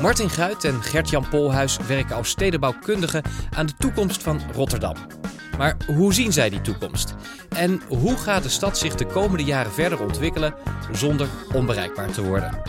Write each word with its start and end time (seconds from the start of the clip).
Martin 0.00 0.30
Guit 0.30 0.64
en 0.64 0.82
Gert-Jan 0.82 1.28
Polhuis 1.28 1.76
werken 1.76 2.16
als 2.16 2.28
stedenbouwkundigen 2.28 3.22
aan 3.56 3.66
de 3.66 3.74
toekomst 3.78 4.22
van 4.22 4.40
Rotterdam. 4.52 4.96
Maar 5.58 5.76
hoe 5.86 6.14
zien 6.14 6.32
zij 6.32 6.50
die 6.50 6.60
toekomst? 6.60 7.14
En 7.48 7.82
hoe 7.88 8.16
gaat 8.16 8.42
de 8.42 8.48
stad 8.48 8.78
zich 8.78 8.94
de 8.94 9.06
komende 9.06 9.44
jaren 9.44 9.72
verder 9.72 10.02
ontwikkelen 10.02 10.54
zonder 10.92 11.28
onbereikbaar 11.54 12.12
te 12.12 12.24
worden? 12.24 12.62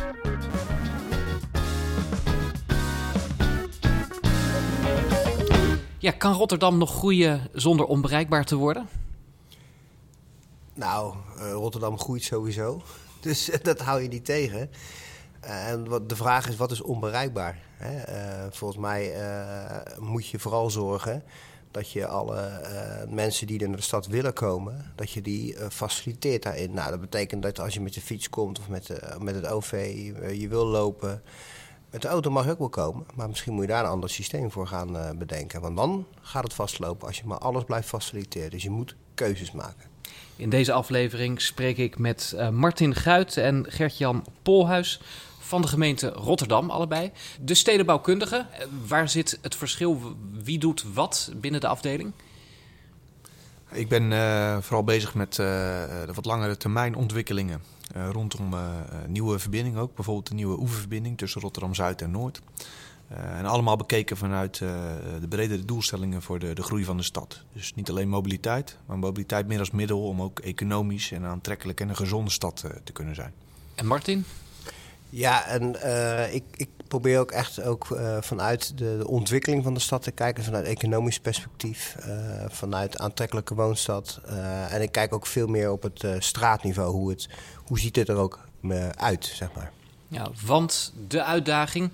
Ja, 5.98 6.12
kan 6.12 6.34
Rotterdam 6.34 6.78
nog 6.78 6.96
groeien 6.96 7.48
zonder 7.54 7.86
onbereikbaar 7.86 8.46
te 8.46 8.56
worden? 8.56 8.90
Nou, 10.74 11.16
uh, 11.38 11.52
Rotterdam 11.52 12.00
groeit 12.00 12.24
sowieso. 12.24 12.82
Dus 13.22 13.50
dat 13.62 13.80
hou 13.80 14.02
je 14.02 14.08
niet 14.08 14.26
tegen. 14.26 14.70
En 15.40 15.88
wat 15.88 16.10
de 16.10 16.16
vraag 16.16 16.48
is, 16.48 16.56
wat 16.56 16.72
is 16.72 16.82
onbereikbaar? 16.82 17.58
Uh, 17.82 17.88
volgens 18.50 18.80
mij 18.80 19.14
moet 20.00 20.28
je 20.28 20.40
vooral 20.40 20.70
zorgen 20.70 21.24
dat 21.72 21.92
je 21.92 22.08
alle 22.08 22.62
mensen 23.10 23.48
die 23.48 23.68
naar 23.68 23.76
de 23.76 23.82
stad 23.82 24.08
willen 24.08 24.34
komen, 24.34 24.92
dat 24.96 25.12
je 25.12 25.22
die 25.22 25.56
faciliteert 25.70 26.44
daarin. 26.44 26.74
Nou, 26.74 26.90
dat 26.90 27.02
betekent 27.02 27.42
dat 27.42 27.60
als 27.60 27.74
je 27.74 27.82
met 27.82 27.94
de 27.94 28.02
fiets 28.02 28.30
komt 28.30 28.60
of 28.60 28.68
met, 28.68 28.90
met 29.20 29.36
het 29.36 29.48
OV, 29.48 29.72
je 30.34 30.48
wil 30.48 30.66
lopen, 30.66 31.22
met 31.90 32.02
de 32.02 32.08
auto 32.08 32.32
mag 32.32 32.46
je 32.46 32.52
ook 32.52 32.60
wel 32.60 32.70
komen, 32.70 33.06
maar 33.16 33.28
misschien 33.28 33.54
moet 33.54 33.62
je 33.62 33.68
daar 33.68 33.84
een 33.84 33.90
ander 33.90 34.10
systeem 34.10 34.52
voor 34.52 34.68
gaan 34.68 35.18
bedenken. 35.18 35.62
Want 35.62 35.78
dan 35.78 36.06
gaat 36.22 36.44
het 36.44 36.54
vastlopen 36.54 37.08
als 37.08 37.18
je 37.18 37.26
maar 37.26 37.38
alles 37.38 37.64
blijft 37.64 37.88
faciliteren. 37.88 38.50
Dus 38.50 38.64
je 38.64 38.70
moet 38.70 38.96
keuzes 39.14 39.52
maken. 39.52 39.90
In 40.36 40.50
deze 40.50 40.72
aflevering 40.72 41.42
spreek 41.42 41.78
ik 41.78 41.98
met 41.98 42.36
Martin 42.52 42.96
Guit 42.96 43.38
en 43.38 43.66
Gert-Jan 43.68 44.26
Polhuis 44.42 45.02
van 45.50 45.62
de 45.62 45.68
gemeente 45.68 46.10
Rotterdam, 46.10 46.70
allebei. 46.70 47.12
De 47.42 47.54
stedenbouwkundigen, 47.54 48.48
uh, 48.52 48.66
waar 48.88 49.10
zit 49.10 49.40
het 49.42 49.56
verschil? 49.56 50.16
Wie 50.44 50.60
doet 50.60 50.86
wat 50.94 51.32
binnen 51.36 51.62
de 51.62 51.68
afdeling? 51.68 52.12
Ik 53.72 53.88
ben 53.88 54.04
vooral 54.64 54.84
bezig 54.84 55.14
met 55.14 55.36
de 55.36 56.12
wat 56.14 56.26
langere 56.26 56.58
termijn 56.58 56.96
ontwikkelingen 56.96 57.62
uh, 57.96 58.10
rondom 58.12 58.56
nieuwe 59.08 59.40
verbindingen 59.40 59.82
ook. 59.82 59.96
Bijvoorbeeld 59.96 60.28
de 60.28 60.34
nieuwe 60.34 60.60
oeververbinding 60.60 61.18
tussen 61.18 61.42
Rotterdam-Zuid 61.42 62.02
en 62.02 62.12
Noord. 62.12 62.42
En 63.08 63.46
allemaal 63.46 63.76
bekeken 63.76 64.18
vanuit 64.18 64.58
de 64.58 65.28
bredere 65.30 65.66
doelstellingen 65.66 66.22
voor 66.22 66.40
de, 66.40 66.54
de 66.54 66.64
groei 66.64 66.84
van 66.84 66.98
de 66.98 67.04
stad. 67.04 67.44
Dus 67.54 67.76
niet 67.76 67.90
alleen 67.90 68.10
mobiliteit, 68.10 68.78
maar 68.86 69.00
mobiliteit 69.00 69.48
meer 69.48 69.60
als 69.60 69.72
middel 69.72 70.04
om 70.04 70.22
ook 70.22 70.40
economisch 70.40 71.12
en 71.12 71.26
aantrekkelijk 71.26 71.80
en 71.80 71.90
een 71.90 71.96
gezonde 71.96 72.32
stad 72.32 72.66
te 72.84 72.92
kunnen 72.92 73.16
zijn. 73.16 73.34
En 73.76 73.86
Martin? 73.86 74.26
Ja, 75.10 75.48
en 75.48 75.76
ik, 76.34 76.44
ik 76.56 76.70
probeer 76.88 77.20
ook 77.20 77.32
echt 77.32 77.64
ook, 77.64 77.90
uh, 77.90 78.18
vanuit 78.22 78.78
de, 78.78 79.04
ontwikkeling 79.08 79.64
van 79.64 79.74
de 79.74 79.80
stad 79.80 80.02
te 80.02 80.12
kijken, 80.12 80.44
vanuit 80.44 80.66
economisch 80.66 81.20
perspectief, 81.20 81.96
uh, 82.08 82.46
vanuit 82.48 82.98
aantrekkelijke 82.98 83.56
woonstad. 83.56 84.22
En 84.70 84.82
ik 84.82 84.92
kijk 84.92 85.14
ook 85.14 85.26
veel 85.26 85.48
meer 85.48 85.72
op 85.72 85.84
het 85.84 86.06
straatniveau, 86.20 86.92
hoe, 86.92 87.10
het, 87.10 87.30
hoe 87.56 87.80
ziet 87.80 87.96
het 87.96 88.10
er 88.10 88.16
ook 88.16 88.40
uit, 88.96 89.26
zeg 89.26 89.50
maar. 89.56 89.72
Ja, 90.08 90.28
want 90.46 90.94
de 91.08 91.24
uitdaging, 91.24 91.92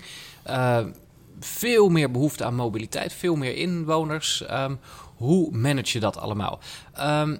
veel 1.40 1.88
meer 1.88 2.10
behoefte 2.10 2.44
aan 2.44 2.54
mobiliteit, 2.54 3.12
veel 3.12 3.36
meer 3.36 3.56
inwoners. 3.56 4.44
Um, 4.50 4.78
hoe 5.16 5.56
manage 5.56 5.92
je 5.92 6.00
dat 6.00 6.16
allemaal? 6.16 6.58
Um, 7.00 7.38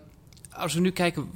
als 0.53 0.75
we 0.75 0.81
nu 0.81 0.91
kijken, 0.91 1.31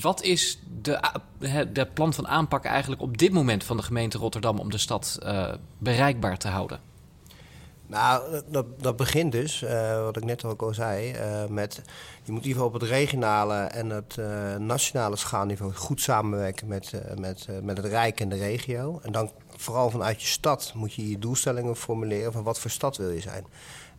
wat 0.00 0.22
is 0.22 0.58
de, 0.82 1.68
de 1.72 1.86
plan 1.86 2.12
van 2.12 2.28
aanpak 2.28 2.64
eigenlijk 2.64 3.02
op 3.02 3.18
dit 3.18 3.32
moment 3.32 3.64
van 3.64 3.76
de 3.76 3.82
gemeente 3.82 4.18
Rotterdam 4.18 4.58
om 4.58 4.70
de 4.70 4.78
stad 4.78 5.18
uh, 5.22 5.52
bereikbaar 5.78 6.38
te 6.38 6.48
houden? 6.48 6.80
Nou, 7.86 8.42
dat, 8.48 8.66
dat 8.80 8.96
begint 8.96 9.32
dus, 9.32 9.62
uh, 9.62 10.02
wat 10.02 10.16
ik 10.16 10.24
net 10.24 10.44
ook 10.44 10.62
al 10.62 10.74
zei, 10.74 11.12
uh, 11.12 11.46
met 11.46 11.82
je 12.24 12.32
moet 12.32 12.42
in 12.42 12.48
ieder 12.48 12.62
geval 12.62 12.66
op 12.66 12.72
het 12.72 12.82
regionale 12.90 13.56
en 13.56 13.90
het 13.90 14.16
nationale 14.58 15.16
schaalniveau 15.16 15.74
goed 15.74 16.00
samenwerken 16.00 16.68
met, 16.68 16.92
met, 17.18 17.46
met 17.62 17.76
het 17.76 17.86
Rijk 17.86 18.20
en 18.20 18.28
de 18.28 18.36
regio. 18.36 19.00
En 19.02 19.12
dan 19.12 19.30
vooral 19.56 19.90
vanuit 19.90 20.20
je 20.20 20.26
stad 20.26 20.72
moet 20.74 20.94
je 20.94 21.08
je 21.08 21.18
doelstellingen 21.18 21.76
formuleren 21.76 22.32
van 22.32 22.42
wat 22.42 22.58
voor 22.58 22.70
stad 22.70 22.96
wil 22.96 23.10
je 23.10 23.20
zijn. 23.20 23.44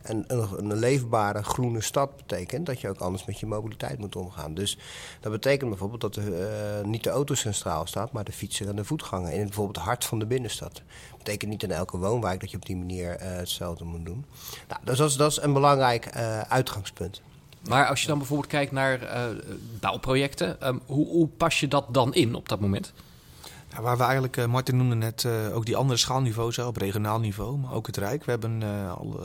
En 0.04 0.24
een, 0.28 0.74
leefbare 0.74 1.44
groene 1.44 1.82
stad 1.82 2.16
betekent 2.16 2.66
dat 2.66 2.82
je 2.82 2.90
ook 2.90 3.00
anders 3.00 3.26
met 3.26 3.40
je 3.40 3.46
mobiliteit 3.46 4.00
moet 4.00 4.16
omgaan. 4.16 4.54
Dus 4.54 4.78
dat 5.20 5.32
betekent 5.32 5.70
bijvoorbeeld 5.70 6.02
dat 6.02 6.14
de, 6.14 6.82
uh, 6.82 6.88
niet 6.88 7.04
de 7.04 7.10
auto 7.10 7.34
centraal 7.34 7.86
staat, 7.86 8.12
maar 8.12 8.24
de 8.24 8.32
fietser 8.32 8.68
en 8.68 8.76
de 8.76 8.86
voetganger. 8.86 9.32
In 9.32 9.44
bijvoorbeeld 9.44 9.76
het 9.76 9.86
hart 9.86 10.06
van 10.06 10.20
de 10.20 10.26
binnenstad. 10.26 10.74
Dat 11.10 11.18
betekent 11.18 11.52
niet 11.52 11.64
in 11.64 11.72
elke 11.72 11.98
woonwijk 11.98 12.40
dat 12.40 12.52
je 12.52 12.58
op 12.58 12.66
die 12.66 12.76
manier 12.76 13.22
uh, 13.22 13.28
hetzelfde 13.28 13.84
moet 13.84 14.06
doen. 14.06 14.26
Nou, 14.68 14.82
dus 14.84 15.18
dat, 15.18 15.32
is, 15.32 15.42
een 15.42 15.54
belangrijk 15.54 16.16
uh, 16.16 16.40
uitgangspunt. 16.42 17.22
Maar 17.68 17.88
als 17.88 18.02
je 18.02 18.08
dan 18.08 18.18
bijvoorbeeld 18.18 18.50
kijkt 18.50 18.72
naar 18.72 19.00
bouwprojecten, 19.80 20.68
um, 20.68 20.82
hoe, 20.86 21.08
hoe 21.08 21.28
pas 21.28 21.60
je 21.60 21.68
dat 21.68 21.86
dan 21.90 22.14
in 22.14 22.36
op 22.36 22.50
dat 22.50 22.60
moment? 22.60 22.94
Waar 23.82 23.98
we 23.98 24.04
eigenlijk, 24.04 24.38
uh, 24.38 24.46
Martin 24.46 24.78
noemde 24.78 24.96
net 24.96 25.24
uh, 25.24 25.56
ook 25.56 25.66
die 25.66 25.76
andere 25.76 26.00
schaalniveaus 26.00 26.60
op 26.60 26.78
regionaal 26.78 27.20
niveau, 27.20 27.58
maar 27.58 27.74
ook 27.74 27.88
het 27.88 27.98
Rijk. 27.98 28.24
We 28.24 28.32
hebben 28.32 28.62
uh, 28.62 28.94
al 28.94 29.20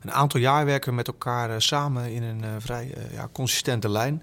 een 0.00 0.12
aantal 0.12 0.40
jaar 0.40 0.64
werken 0.64 0.94
met 0.94 1.06
elkaar 1.06 1.62
samen 1.62 2.12
in 2.12 2.22
een 2.22 2.60
vrij 2.60 2.94
ja, 3.12 3.28
consistente 3.32 3.88
lijn. 3.88 4.22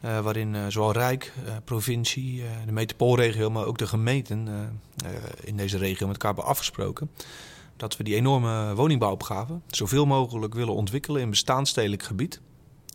waarin 0.00 0.72
zowel 0.72 0.92
Rijk, 0.92 1.32
provincie, 1.64 2.44
de 2.66 2.72
metropoolregio, 2.72 3.50
maar 3.50 3.64
ook 3.64 3.78
de 3.78 3.86
gemeenten 3.86 4.48
in 5.40 5.56
deze 5.56 5.78
regio 5.78 6.06
met 6.06 6.16
elkaar 6.16 6.34
hebben 6.34 6.50
afgesproken. 6.50 7.10
Dat 7.76 7.96
we 7.96 8.04
die 8.04 8.14
enorme 8.14 8.74
woningbouwopgave 8.74 9.60
zoveel 9.66 10.06
mogelijk 10.06 10.54
willen 10.54 10.74
ontwikkelen 10.74 11.22
in 11.22 11.30
bestaanstedelijk 11.30 12.02
gebied. 12.02 12.40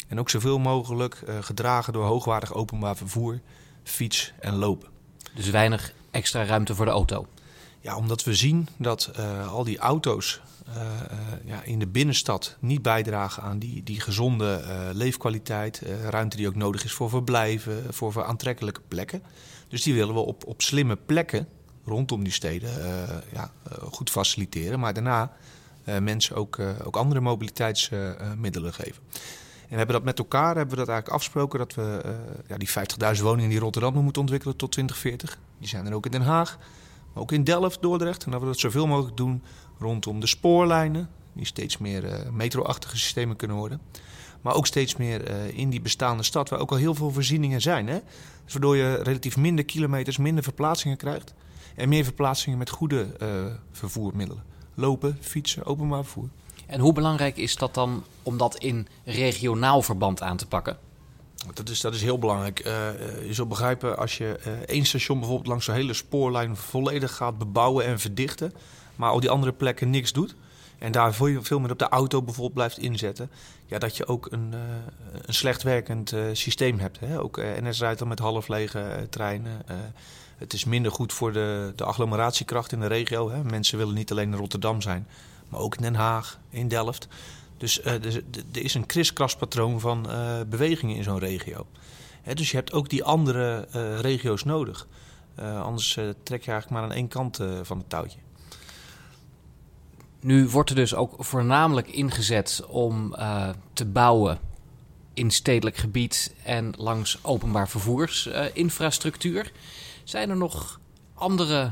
En 0.08 0.20
ook 0.20 0.30
zoveel 0.30 0.60
mogelijk 0.60 1.24
gedragen 1.42 1.94
door 1.94 2.06
hoogwaardig 2.06 2.54
openbaar 2.54 2.96
vervoer, 2.96 3.40
fiets 3.84 4.34
en 4.40 4.56
lopen. 4.56 4.90
Dus 5.36 5.50
weinig 5.50 5.94
extra 6.12 6.46
ruimte 6.46 6.76
voor 6.76 6.86
de 6.86 6.92
auto? 6.92 7.28
Ja, 7.80 7.96
omdat 7.96 8.24
we 8.24 8.34
zien 8.34 8.68
dat 8.78 9.12
uh, 9.20 9.52
al 9.52 9.64
die 9.64 9.78
auto's 9.78 10.42
uh, 10.70 10.76
uh, 10.76 10.88
ja, 11.46 11.64
in 11.64 11.80
de 11.80 11.88
binnenstad 11.88 12.58
niet 12.60 12.82
bijdragen 12.82 13.44
aan 13.44 13.60
die, 13.60 13.84
die 13.84 14.02
gezonde 14.02 14.64
leefkwaliteit. 14.94 15.82
ruimte 16.10 16.38
die 16.38 16.48
ook 16.48 16.56
nodig 16.56 16.84
is 16.84 16.94
voor 16.94 17.10
verblijven, 17.10 17.94
voor, 17.94 18.12
voor 18.12 18.24
aantrekkelijke 18.24 18.82
plekken. 18.88 19.24
Dus 19.68 19.84
die 19.84 19.94
willen 19.94 20.14
we 20.14 20.20
op, 20.20 20.46
op 20.46 20.62
slimme 20.62 20.96
plekken 20.96 21.48
rondom 21.86 22.24
die 22.24 22.34
steden 22.34 22.70
ja, 23.32 23.52
goed 23.92 24.10
faciliteren. 24.10 24.80
Maar 24.80 24.94
daarna 24.94 25.32
mensen 25.84 26.36
ook, 26.36 26.60
ook 26.84 26.96
andere 26.96 27.20
mobiliteitsmiddelen 27.20 28.74
geven. 28.74 29.02
En 29.62 29.70
we 29.70 29.76
hebben 29.76 29.96
dat 29.96 30.04
met 30.04 30.20
elkaar 30.20 30.56
hebben 30.56 30.70
we 30.70 30.86
dat 30.86 30.90
eigenlijk 30.90 31.10
afgesproken 31.10 31.60
dat 31.60 31.74
we 31.76 32.02
ja, 32.48 32.58
die 32.58 32.70
50.000 33.18 33.22
woningen 33.22 33.50
die 33.50 33.60
Rotterdam 33.60 34.04
moeten 34.04 34.22
ontwikkelen 34.22 34.56
tot 34.56 34.72
2040. 34.72 35.38
Die 35.62 35.70
zijn 35.70 35.86
er 35.86 35.94
ook 35.94 36.06
in 36.06 36.12
Den 36.12 36.22
Haag, 36.22 36.58
maar 37.14 37.24
ook 37.24 37.32
in 37.32 37.44
Delft, 37.44 37.82
Dordrecht. 37.82 38.26
En 38.26 38.32
dat 38.32 38.40
we 38.40 38.46
dat 38.46 38.60
zoveel 38.60 38.88
mogelijk 38.88 39.18
doen 39.18 39.44
rondom 39.80 40.20
de 40.20 40.28
spoorlijnen, 40.28 41.10
die 41.34 41.46
steeds 41.46 41.78
meer 41.78 42.04
uh, 42.04 42.30
metro-achtige 42.32 42.98
systemen 42.98 43.36
kunnen 43.36 43.58
worden. 43.58 43.82
Maar 44.42 44.54
ook 44.54 44.68
steeds 44.68 44.96
meer 44.96 45.32
uh, 45.32 45.58
in 45.58 45.70
die 45.70 45.82
bestaande 45.82 46.24
stad, 46.24 46.50
waar 46.50 46.60
ook 46.60 46.72
al 46.72 46.78
heel 46.78 46.96
veel 46.96 47.12
voorzieningen 47.12 47.62
zijn. 47.62 47.88
Hè? 47.88 48.00
Dus 48.44 48.54
waardoor 48.54 48.76
je 48.76 48.96
relatief 48.96 49.38
minder 49.38 49.66
kilometers, 49.66 50.18
minder 50.18 50.44
verplaatsingen 50.44 50.98
krijgt. 50.98 51.34
En 51.76 51.90
meer 51.90 52.04
verplaatsingen 52.04 52.58
met 52.58 52.70
goede 52.70 53.08
vervoermiddelen. 53.72 54.44
Lopen, 54.74 55.18
fietsen, 55.22 55.66
openbaar 55.66 56.04
vervoer. 56.04 56.30
En 56.66 56.80
hoe 56.80 56.94
belangrijk 56.94 57.38
is 57.38 57.56
dat 57.56 57.74
dan 57.74 58.04
om 58.24 58.38
dat 58.38 58.58
in 58.58 58.88
regionaal 59.06 59.82
verband 59.82 60.22
aan 60.22 60.38
te 60.38 60.48
pakken? 60.48 60.78
Dat 61.54 61.70
is, 61.70 61.82
dat 61.82 61.94
is 61.94 62.02
heel 62.02 62.20
belangrijk. 62.20 62.66
Uh, 62.66 62.74
je 63.28 63.34
zult 63.34 63.50
begrijpen 63.50 63.98
als 63.98 64.18
je 64.18 64.40
uh, 64.48 64.54
één 64.54 64.86
station 64.86 65.18
bijvoorbeeld 65.20 65.48
langs 65.48 65.66
zo'n 65.66 65.76
hele 65.76 65.94
spoorlijn 65.94 66.56
volledig 66.56 67.16
gaat 67.16 67.38
bebouwen 67.38 67.86
en 67.86 68.00
verdichten, 68.00 68.54
maar 68.96 69.10
al 69.10 69.20
die 69.20 69.30
andere 69.30 69.52
plekken 69.52 69.90
niks 69.90 70.12
doet. 70.12 70.36
En 70.78 70.92
daar 70.92 71.14
veel, 71.14 71.60
meer 71.60 71.72
op 71.72 71.80
de 71.80 71.90
auto 71.90 72.22
bijvoorbeeld 72.22 72.54
blijft 72.54 72.78
inzetten. 72.78 73.30
Ja, 73.66 73.80
dat 73.80 73.98
je 73.98 74.08
ook 74.08 74.28
een, 74.32 74.54
een 75.26 75.34
slecht 75.34 75.64
werkend 75.64 76.14
systeem 76.32 76.80
hebt. 76.80 77.00
Hè? 77.00 77.22
Ook 77.22 77.42
NS 77.62 77.80
rijdt 77.80 78.00
dan 78.00 78.08
met 78.08 78.20
half 78.20 78.48
lege 78.48 79.08
treinen. 79.10 79.62
het 80.38 80.54
is 80.54 80.66
minder 80.66 80.92
goed 80.92 81.14
voor 81.14 81.34
de, 81.34 81.74
de 81.76 81.84
agglomeratiekracht 81.84 82.72
in 82.72 82.80
de 82.80 82.88
regio. 82.88 83.32
Hè? 83.32 83.44
Mensen 83.44 83.78
willen 83.78 83.94
niet 83.94 84.12
alleen 84.12 84.32
in 84.32 84.38
Rotterdam 84.38 84.82
zijn, 84.82 85.08
maar 85.50 85.60
ook 85.60 85.76
in 85.76 85.82
Den 85.82 85.96
Haag, 85.96 86.40
in 86.50 86.68
Delft. 86.68 87.08
Dus 87.62 87.80
uh, 87.80 87.86
er 87.94 88.24
is 88.52 88.74
een 88.74 88.86
kriskaspatroon 88.86 89.80
van 89.80 90.06
uh, 90.10 90.40
bewegingen 90.48 90.96
in 90.96 91.04
zo'n 91.04 91.20
regio. 91.20 91.68
Hè, 92.22 92.34
dus 92.34 92.52
je 92.52 92.58
hebt 92.58 92.74
ook 92.74 92.90
die 92.90 93.04
andere 93.04 93.68
uh, 93.76 94.00
regio's 94.00 94.44
nodig. 94.44 94.88
anders 95.64 95.94
trek 96.24 96.44
je 96.44 96.52
eigenlijk 96.52 96.70
maar 96.70 96.84
aan 96.84 96.92
één 96.92 97.08
kant 97.08 97.40
van 97.62 97.78
het 97.78 97.90
touwtje. 97.90 98.20
Nu 100.20 100.48
wordt 100.48 100.70
er 100.70 100.76
dus 100.76 100.96
ook 100.96 101.16
voornamelijk 101.18 101.88
ingezet 101.88 102.64
om 102.68 103.16
te 103.74 103.86
bouwen 103.86 104.40
in 105.14 105.32
stedelijk 105.32 105.78
gebied 105.78 106.36
en 106.44 106.74
langs 106.78 107.18
openbaar 107.22 107.70
vervoersinfrastructuur. 107.70 109.52
Zijn 110.04 110.30
er 110.30 110.38
nog 110.38 110.80
andere 111.14 111.72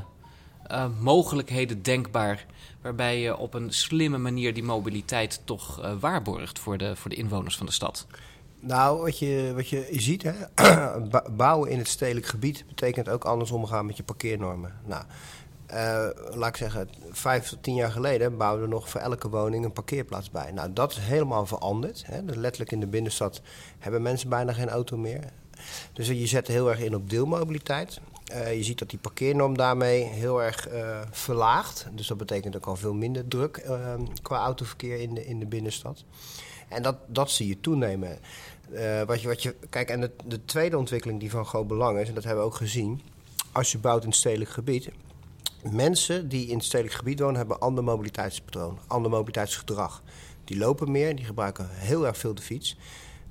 uh, 0.72 0.86
mogelijkheden 1.00 1.82
denkbaar 1.82 2.46
waarbij 2.82 3.20
je 3.20 3.38
op 3.38 3.54
een 3.54 3.74
slimme 3.74 4.18
manier 4.18 4.54
die 4.54 4.64
mobiliteit 4.64 5.42
toch 5.44 5.84
uh, 5.84 5.92
waarborgt 6.00 6.60
voor 6.60 6.78
de, 6.78 6.96
voor 6.96 7.10
de 7.10 7.16
inwoners 7.16 7.58
van 7.58 7.66
de 7.66 7.72
stad? 7.72 8.08
Nou, 8.60 9.02
wat 9.02 9.20
je, 9.20 9.52
wat 9.56 9.70
je 9.70 9.88
ziet, 9.92 10.24
hè, 10.24 10.34
bouwen 11.32 11.70
in 11.70 11.78
het 11.78 11.88
stedelijk 11.88 12.26
gebied 12.26 12.64
betekent 12.68 13.10
ook 13.10 13.24
anders 13.24 13.52
omgaan 13.52 13.86
met 13.86 13.98
je 13.98 14.04
parkeernormen. 14.04 14.74
Nou, 14.86 15.04
uh, 15.74 16.08
laat 16.36 16.50
ik 16.50 16.56
zeggen, 16.56 16.90
vijf 17.12 17.50
tot 17.50 17.64
tien 17.64 17.76
jaar 17.76 17.92
geleden 17.92 18.38
bouwden 18.38 18.64
we 18.64 18.74
nog 18.74 18.90
voor 18.90 19.02
elke 19.02 19.30
woning 19.30 19.66
een 19.66 19.72
parkeerplaats 19.72 20.32
bij. 20.32 20.52
Nou, 20.52 20.74
dat 20.74 20.92
is 20.92 20.98
helemaal 20.98 21.46
veranderd. 21.46 22.04
Hè. 22.06 22.26
Dus 22.26 22.36
letterlijk 22.36 22.72
in 22.72 22.80
de 22.80 22.88
binnenstad 22.88 23.42
hebben 23.80 24.02
mensen 24.02 24.30
bijna 24.30 24.54
geen 24.54 24.70
auto 24.70 24.98
meer. 24.98 25.24
Dus 25.94 26.08
je 26.08 26.28
zet 26.28 26.48
heel 26.48 26.70
erg 26.70 26.80
in 26.80 26.96
op 26.96 27.10
deelmobiliteit. 27.10 28.00
Uh, 28.32 28.56
je 28.56 28.64
ziet 28.64 28.80
dat 28.80 28.90
die 28.90 29.00
parkeernorm 29.00 29.58
daarmee 29.58 30.04
heel 30.04 30.44
erg 30.44 30.70
uh, 30.70 31.02
verlaagt. 31.12 31.88
Dus 31.92 32.08
dat 32.08 32.18
betekent 32.18 32.56
ook 32.56 32.66
al 32.66 32.76
veel 32.76 32.94
minder 32.94 33.28
druk 33.28 33.64
uh, 33.66 33.94
qua 34.22 34.38
autoverkeer 34.38 35.00
in 35.00 35.14
de, 35.14 35.26
in 35.26 35.40
de 35.40 35.46
binnenstad. 35.46 36.04
En 36.68 36.84
dat, 36.84 36.96
dat 37.08 37.32
zie 37.32 37.48
je 37.48 37.60
toenemen. 37.60 38.20
wat 39.06 39.22
je, 39.22 39.28
wat 39.28 39.44
je, 39.44 39.56
kijk, 39.70 39.90
en 39.90 40.02
de, 40.02 40.12
de 40.26 40.46
tweede 40.46 40.78
ontwikkeling 40.78 41.20
die 41.20 41.30
van 41.30 41.46
groot 41.46 41.68
belang 41.68 42.00
is, 42.00 42.08
en 42.08 42.14
dat 42.14 42.24
hebben 42.24 42.44
we 42.44 42.50
ook 42.50 42.56
gezien. 42.56 43.02
Als 43.52 43.72
je 43.72 43.78
bouwt 43.78 44.04
in 44.04 44.12
stedelijk 44.12 44.50
gebied, 44.50 44.90
mensen 45.72 46.30
die 46.30 46.48
in 46.48 46.56
het 46.56 46.66
stedelijk 46.66 46.96
gebied 46.96 47.20
wonen, 47.20 47.36
hebben 47.36 47.60
ander 47.60 47.84
mobiliteitspatroon, 47.84 48.80
ander 48.88 49.12
mobiliteitsgedrag. 49.12 50.04
Die 50.44 50.58
lopen 50.58 50.92
meer, 50.92 51.16
die 51.16 51.26
gebruiken 51.26 51.70
heel 51.70 52.08
erg 52.08 52.18
veel 52.18 52.36
de 52.36 52.42
fiets. 52.42 52.78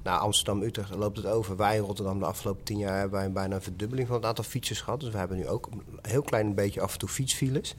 Nou, 0.09 0.21
Amsterdam-Utrecht 0.21 0.95
loopt 0.95 1.17
het 1.17 1.27
over. 1.27 1.57
Wij 1.57 1.77
in 1.77 1.83
Rotterdam 1.83 2.19
de 2.19 2.25
afgelopen 2.25 2.65
tien 2.65 2.79
jaar 2.79 2.99
hebben 2.99 3.19
wij 3.19 3.33
bijna 3.33 3.55
een 3.55 3.63
verdubbeling 3.63 4.07
van 4.09 4.17
het 4.17 4.25
aantal 4.25 4.45
fietsers 4.45 4.81
gehad. 4.81 5.01
Dus 5.01 5.11
we 5.11 5.19
hebben 5.19 5.37
nu 5.37 5.49
ook 5.49 5.69
een 5.73 5.83
heel 6.03 6.23
klein 6.23 6.55
beetje 6.55 6.81
af 6.81 6.93
en 6.93 6.99
toe 6.99 7.09
fietsfiles. 7.09 7.75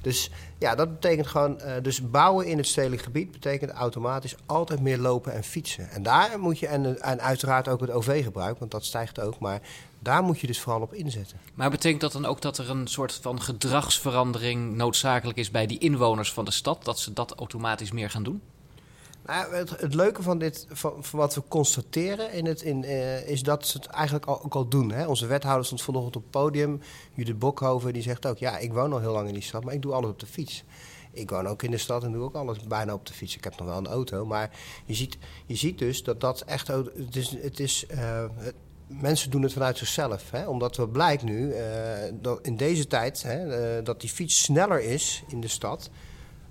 Dus 0.00 0.30
ja, 0.58 0.74
dat 0.74 0.92
betekent 0.92 1.26
gewoon... 1.26 1.60
Uh, 1.60 1.72
dus 1.82 2.10
bouwen 2.10 2.46
in 2.46 2.56
het 2.56 2.66
stedelijk 2.66 3.02
gebied 3.02 3.30
betekent 3.30 3.70
automatisch 3.70 4.34
altijd 4.46 4.80
meer 4.80 4.98
lopen 4.98 5.32
en 5.32 5.44
fietsen. 5.44 5.90
En 5.90 6.02
daar 6.02 6.40
moet 6.40 6.58
je... 6.58 6.66
En, 6.66 7.02
en 7.02 7.20
uiteraard 7.20 7.68
ook 7.68 7.80
het 7.80 7.90
OV-gebruik, 7.90 8.58
want 8.58 8.70
dat 8.70 8.84
stijgt 8.84 9.20
ook. 9.20 9.38
Maar 9.38 9.60
daar 9.98 10.22
moet 10.22 10.40
je 10.40 10.46
dus 10.46 10.60
vooral 10.60 10.82
op 10.82 10.94
inzetten. 10.94 11.38
Maar 11.54 11.70
betekent 11.70 12.00
dat 12.00 12.12
dan 12.12 12.26
ook 12.26 12.40
dat 12.42 12.58
er 12.58 12.70
een 12.70 12.86
soort 12.86 13.18
van 13.22 13.42
gedragsverandering 13.42 14.74
noodzakelijk 14.74 15.38
is 15.38 15.50
bij 15.50 15.66
die 15.66 15.78
inwoners 15.78 16.32
van 16.32 16.44
de 16.44 16.50
stad? 16.50 16.84
Dat 16.84 16.98
ze 16.98 17.12
dat 17.12 17.34
automatisch 17.34 17.92
meer 17.92 18.10
gaan 18.10 18.22
doen? 18.22 18.42
Nou, 19.26 19.54
het, 19.54 19.80
het, 19.80 19.94
leuke 19.94 20.22
van, 20.22 20.38
dit, 20.38 20.66
van, 20.70 21.04
wat 21.12 21.34
we 21.34 21.42
constateren 21.48 22.32
in 22.32 22.46
het, 22.46 22.62
in, 22.62 22.82
uh, 22.82 23.28
is 23.28 23.42
dat 23.42 23.66
ze 23.66 23.78
het 23.78 23.86
eigenlijk 23.86 24.26
al, 24.26 24.44
ook 24.44 24.54
al 24.54 24.68
doen. 24.68 24.92
Hè? 24.92 25.06
Onze 25.06 25.26
wethouder 25.26 25.64
stond 25.64 25.82
vanochtend 25.82 26.16
op 26.16 26.22
het 26.22 26.30
podium, 26.30 26.80
Judith 27.14 27.38
Bokhoven, 27.38 27.92
die 27.92 28.02
zegt 28.02 28.26
ook... 28.26 28.38
ja, 28.38 28.58
ik 28.58 28.72
woon 28.72 28.92
al 28.92 29.00
heel 29.00 29.12
lang 29.12 29.28
in 29.28 29.34
die 29.34 29.42
stad, 29.42 29.64
maar 29.64 29.74
ik 29.74 29.82
doe 29.82 29.92
alles 29.92 30.10
op 30.10 30.18
de 30.18 30.26
fiets. 30.26 30.64
Ik 31.12 31.30
woon 31.30 31.46
ook 31.46 31.62
in 31.62 31.70
de 31.70 31.78
stad 31.78 32.04
en 32.04 32.12
doe 32.12 32.22
ook 32.22 32.34
alles 32.34 32.58
bijna 32.58 32.94
op 32.94 33.06
de 33.06 33.12
fiets. 33.12 33.36
Ik 33.36 33.44
heb 33.44 33.58
nog 33.58 33.66
wel 33.66 33.76
een 33.76 33.86
auto, 33.86 34.26
maar 34.26 34.50
je 34.84 34.94
ziet, 34.94 35.18
je 35.46 35.54
ziet 35.54 35.78
dus 35.78 36.02
dat 36.02 36.20
dat 36.20 36.40
echt... 36.40 36.68
Het 36.68 37.16
is, 37.16 37.30
het 37.30 37.60
is, 37.60 37.84
het, 37.88 38.54
mensen 38.86 39.30
doen 39.30 39.42
het 39.42 39.52
vanuit 39.52 39.78
zichzelf. 39.78 40.30
Hè? 40.30 40.46
Omdat 40.46 40.76
we 40.76 40.88
blijkt 40.88 41.22
nu, 41.22 41.54
uh, 41.54 41.60
dat 42.12 42.46
in 42.46 42.56
deze 42.56 42.86
tijd, 42.86 43.22
hè, 43.22 43.82
dat 43.82 44.00
die 44.00 44.10
fiets 44.10 44.42
sneller 44.42 44.80
is 44.80 45.22
in 45.28 45.40
de 45.40 45.48
stad... 45.48 45.90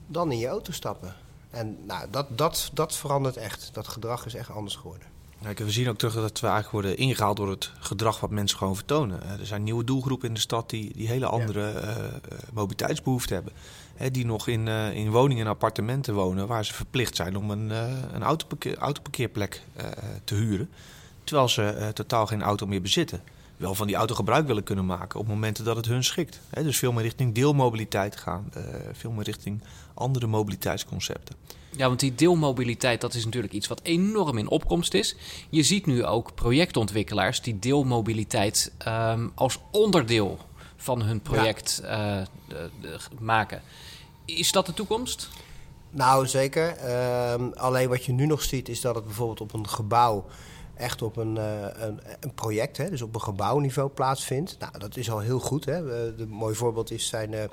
dan 0.07 0.31
in 0.31 0.37
je 0.37 0.47
auto 0.47 0.71
stappen. 0.71 1.15
En 1.53 1.77
nou, 1.85 2.07
dat, 2.11 2.37
dat, 2.37 2.69
dat 2.73 2.95
verandert 2.95 3.37
echt. 3.37 3.69
Dat 3.73 3.87
gedrag 3.87 4.25
is 4.25 4.33
echt 4.33 4.49
anders 4.49 4.75
geworden. 4.75 5.07
Kijk, 5.43 5.59
we 5.59 5.71
zien 5.71 5.89
ook 5.89 5.97
terug 5.97 6.13
dat 6.13 6.39
we 6.39 6.47
eigenlijk 6.47 6.85
worden 6.85 6.97
ingehaald 6.97 7.37
door 7.37 7.49
het 7.49 7.71
gedrag 7.79 8.19
wat 8.19 8.29
mensen 8.29 8.57
gewoon 8.57 8.75
vertonen. 8.75 9.39
Er 9.39 9.45
zijn 9.45 9.63
nieuwe 9.63 9.83
doelgroepen 9.83 10.27
in 10.27 10.33
de 10.33 10.39
stad 10.39 10.69
die, 10.69 10.93
die 10.95 11.07
hele 11.07 11.25
andere 11.25 11.59
ja. 11.73 11.97
uh, 11.97 12.37
mobiliteitsbehoeften 12.53 13.35
hebben. 13.35 13.53
Hè, 13.95 14.11
die 14.11 14.25
nog 14.25 14.47
in, 14.47 14.67
uh, 14.67 14.93
in 14.95 15.11
woningen 15.11 15.45
en 15.45 15.51
appartementen 15.51 16.13
wonen 16.13 16.47
waar 16.47 16.65
ze 16.65 16.73
verplicht 16.73 17.15
zijn 17.15 17.37
om 17.37 17.51
een, 17.51 17.69
uh, 17.69 17.91
een 18.11 18.23
autoparkeer, 18.23 18.77
autoparkeerplek 18.77 19.61
te 20.23 20.35
huren. 20.35 20.69
Terwijl 21.23 21.49
ze 21.49 21.91
totaal 21.93 22.25
geen 22.25 22.41
auto 22.41 22.65
meer 22.65 22.81
bezitten. 22.81 23.21
Wel 23.63 23.75
van 23.75 23.87
die 23.87 23.95
auto 23.95 24.15
gebruik 24.15 24.47
willen 24.47 24.63
kunnen 24.63 24.85
maken 24.85 25.19
op 25.19 25.27
momenten 25.27 25.65
dat 25.65 25.75
het 25.75 25.85
hun 25.85 26.03
schikt. 26.03 26.39
Hè, 26.49 26.63
dus 26.63 26.77
veel 26.77 26.91
meer 26.91 27.03
richting 27.03 27.35
deelmobiliteit 27.35 28.15
gaan. 28.15 28.51
veel 28.93 29.11
meer 29.11 29.23
richting 29.23 29.61
andere 29.93 30.27
mobiliteitsconcepten. 30.27 31.35
Ja, 31.75 31.87
want 31.87 31.99
die 31.99 32.15
deelmobiliteit, 32.15 33.01
dat 33.01 33.13
is 33.13 33.25
natuurlijk 33.25 33.53
iets 33.53 33.67
wat 33.67 33.79
enorm 33.83 34.37
in 34.37 34.47
opkomst 34.47 34.93
is. 34.93 35.15
Je 35.49 35.63
ziet 35.63 35.85
nu 35.85 36.05
ook 36.05 36.35
projectontwikkelaars 36.35 37.41
die 37.41 37.59
deelmobiliteit 37.59 38.71
um, 38.87 39.31
als 39.35 39.59
onderdeel 39.71 40.39
van 40.75 41.01
hun 41.01 41.21
project 41.21 41.79
ja. 41.83 42.19
uh, 42.19 42.25
de, 42.47 42.69
de, 42.81 42.97
maken. 43.19 43.61
Is 44.25 44.51
dat 44.51 44.65
de 44.65 44.73
toekomst? 44.73 45.29
Nou, 45.89 46.27
zeker. 46.27 46.77
Uh, 46.85 47.33
alleen 47.55 47.89
wat 47.89 48.05
je 48.05 48.11
nu 48.11 48.25
nog 48.25 48.41
ziet, 48.41 48.69
is 48.69 48.81
dat 48.81 48.95
het 48.95 49.05
bijvoorbeeld 49.05 49.41
op 49.41 49.53
een 49.53 49.69
gebouw 49.69 50.25
echt 50.75 51.01
op 51.01 51.17
een, 51.17 51.35
uh, 51.35 51.61
een, 51.73 51.99
een, 52.19 52.33
project, 52.33 52.77
hè, 52.77 52.89
dus 52.89 53.01
op 53.01 53.15
een 53.15 53.21
gebouwniveau 53.21 53.89
plaatsvindt. 53.89 54.57
Nou, 54.59 54.77
dat 54.77 54.97
is 54.97 55.11
al 55.11 55.19
heel 55.19 55.39
goed. 55.39 55.65
Hè. 55.65 56.05
Een 56.19 56.29
mooi 56.29 56.55
voorbeeld 56.55 56.91
is 56.91 57.07
zijn 57.07 57.49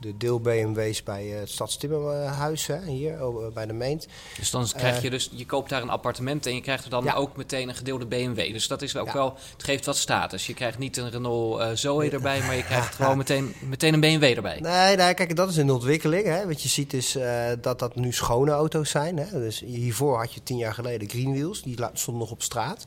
de 0.00 0.16
deel-BMW's 0.16 1.02
bij 1.02 1.26
uh, 1.32 1.38
het 1.38 1.50
Stadstimmerhuis, 1.50 2.66
hè, 2.66 2.84
hier 2.84 3.26
oh, 3.26 3.52
bij 3.52 3.66
de 3.66 3.72
Meent. 3.72 4.06
Dus 4.36 4.50
dan 4.50 4.66
krijg 4.76 5.02
je 5.02 5.10
dus, 5.10 5.30
je 5.32 5.46
koopt 5.46 5.70
daar 5.70 5.82
een 5.82 5.90
appartement 5.90 6.46
en 6.46 6.54
je 6.54 6.60
krijgt 6.60 6.84
er 6.84 6.90
dan 6.90 7.04
ja. 7.04 7.14
ook 7.14 7.36
meteen 7.36 7.68
een 7.68 7.74
gedeelde 7.74 8.06
BMW. 8.06 8.52
Dus 8.52 8.68
dat 8.68 8.82
is 8.82 8.96
ook 8.96 9.06
ja. 9.06 9.12
wel, 9.12 9.36
het 9.52 9.64
geeft 9.64 9.86
wat 9.86 9.96
status. 9.96 10.46
Je 10.46 10.54
krijgt 10.54 10.78
niet 10.78 10.96
een 10.96 11.10
Renault 11.10 11.60
uh, 11.60 11.70
Zoe 11.74 12.10
erbij, 12.10 12.40
maar 12.40 12.56
je 12.56 12.64
krijgt 12.72 12.94
gewoon 12.94 13.16
meteen, 13.16 13.54
meteen 13.60 13.94
een 13.94 14.00
BMW 14.00 14.24
erbij. 14.24 14.60
Nee, 14.60 14.96
nee, 14.96 15.14
kijk, 15.14 15.36
dat 15.36 15.50
is 15.50 15.56
een 15.56 15.70
ontwikkeling. 15.70 16.24
Hè. 16.24 16.46
Wat 16.46 16.62
je 16.62 16.68
ziet 16.68 16.92
is 16.92 17.16
uh, 17.16 17.46
dat 17.60 17.78
dat 17.78 17.94
nu 17.94 18.12
schone 18.12 18.50
auto's 18.50 18.90
zijn. 18.90 19.16
Hè. 19.18 19.30
Dus 19.30 19.60
hiervoor 19.60 20.18
had 20.18 20.32
je 20.32 20.42
tien 20.42 20.56
jaar 20.56 20.74
geleden 20.74 21.08
Greenwheels, 21.08 21.62
die 21.62 21.78
stonden 21.92 22.22
nog 22.22 22.32
op 22.32 22.42
straat. 22.42 22.86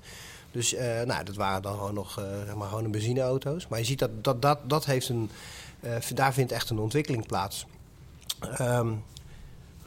Dus 0.51 0.75
nou, 1.05 1.23
dat 1.23 1.35
waren 1.35 1.61
dan 1.61 1.73
gewoon 1.73 1.93
nog 1.93 2.21
zeg 2.45 2.55
maar, 2.55 2.67
gewoon 2.67 2.83
een 2.83 2.91
benzineauto's. 2.91 3.67
Maar 3.67 3.79
je 3.79 3.85
ziet 3.85 3.99
dat 3.99 4.23
dat, 4.23 4.41
dat, 4.41 4.59
dat 4.63 4.85
heeft 4.85 5.09
een 5.09 5.29
daar 6.13 6.33
vindt 6.33 6.51
echt 6.51 6.69
een 6.69 6.79
ontwikkeling 6.79 7.27
plaats. 7.27 7.65
Um, 8.61 9.03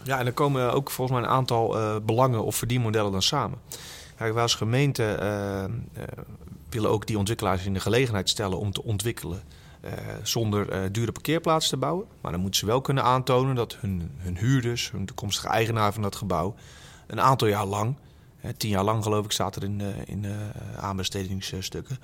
ja, 0.03 0.19
en 0.19 0.27
er 0.27 0.33
komen 0.33 0.73
ook 0.73 0.91
volgens 0.91 1.19
mij 1.19 1.29
een 1.29 1.35
aantal 1.35 1.81
uh, 1.81 1.97
belangen 2.03 2.45
of 2.45 2.57
verdienmodellen 2.57 3.13
dan 3.13 3.23
samen. 3.23 3.59
Kijk, 4.17 4.33
wij 4.33 4.43
als 4.43 4.55
gemeente 4.55 5.19
uh, 5.23 5.65
willen 6.69 6.91
ook 6.91 7.07
die 7.07 7.19
ontwikkelaars 7.19 7.65
in 7.65 7.75
de 7.75 7.81
gelegenheid 7.81 8.29
stellen 8.29 8.59
om 8.59 8.73
te 8.73 8.83
ontwikkelen 8.83 9.43
zonder 10.23 10.93
dure 10.93 11.13
parkeerplaatsen 11.13 11.71
te 11.71 11.77
bouwen. 11.77 12.07
Maar 12.21 12.33
dan 12.33 12.41
moeten 12.41 12.61
ze 12.61 12.67
wel 12.67 12.81
kunnen 12.81 13.05
aantonen 13.05 13.55
dat 13.55 13.77
hun, 13.81 14.11
hun 14.17 14.37
huurders, 14.37 14.91
hun 14.91 15.07
toekomstige 15.07 15.49
eigenaar 15.49 15.93
van 15.93 16.03
dat 16.03 16.17
gebouw, 16.17 16.55
een 17.07 17.21
aantal 17.21 17.49
jaar 17.49 17.67
lang, 17.67 17.97
tien 18.57 18.71
jaar 18.71 18.85
lang 18.85 19.03
geloof 19.03 19.25
ik 19.25 19.33
staat 19.33 19.57
er 19.57 19.63
in, 19.65 19.81
in 20.05 20.27
aanbestedingsstukken, 20.77 21.99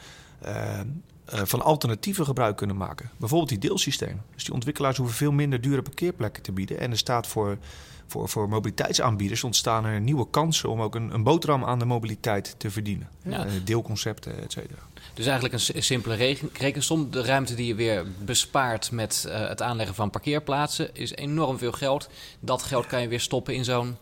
van 1.32 1.62
alternatieven 1.62 2.24
gebruik 2.24 2.56
kunnen 2.56 2.76
maken. 2.76 3.10
Bijvoorbeeld 3.16 3.50
die 3.50 3.58
deelsystemen. 3.58 4.24
Dus 4.34 4.44
die 4.44 4.54
ontwikkelaars 4.54 4.96
hoeven 4.96 5.16
veel 5.16 5.32
minder 5.32 5.60
dure 5.60 5.82
parkeerplekken 5.82 6.42
te 6.42 6.52
bieden. 6.52 6.78
En 6.78 6.90
er 6.90 6.98
staat 6.98 7.26
voor, 7.26 7.58
voor, 8.06 8.28
voor 8.28 8.48
mobiliteitsaanbieders 8.48 9.44
ontstaan 9.44 9.84
er 9.84 10.00
nieuwe 10.00 10.30
kansen 10.30 10.68
om 10.68 10.82
ook 10.82 10.94
een, 10.94 11.14
een 11.14 11.22
boterham 11.22 11.64
aan 11.64 11.78
de 11.78 11.84
mobiliteit 11.84 12.54
te 12.58 12.70
verdienen. 12.70 13.08
Ja. 13.22 13.46
Uh, 13.46 13.52
deelconcepten, 13.64 14.42
et 14.42 14.52
cetera. 14.52 14.80
Dus 15.14 15.26
eigenlijk 15.26 15.54
een 15.54 15.82
simpele 15.82 16.36
rekensom. 16.52 17.10
De 17.10 17.22
ruimte 17.22 17.54
die 17.54 17.66
je 17.66 17.74
weer 17.74 18.06
bespaart 18.24 18.90
met 18.90 19.24
uh, 19.28 19.48
het 19.48 19.62
aanleggen 19.62 19.94
van 19.94 20.10
parkeerplaatsen 20.10 20.94
is 20.94 21.14
enorm 21.14 21.58
veel 21.58 21.72
geld. 21.72 22.08
Dat 22.40 22.62
geld 22.62 22.86
kan 22.86 23.02
je 23.02 23.08
weer 23.08 23.20
stoppen 23.20 23.54
in 23.54 23.64
zo'n 23.64 23.96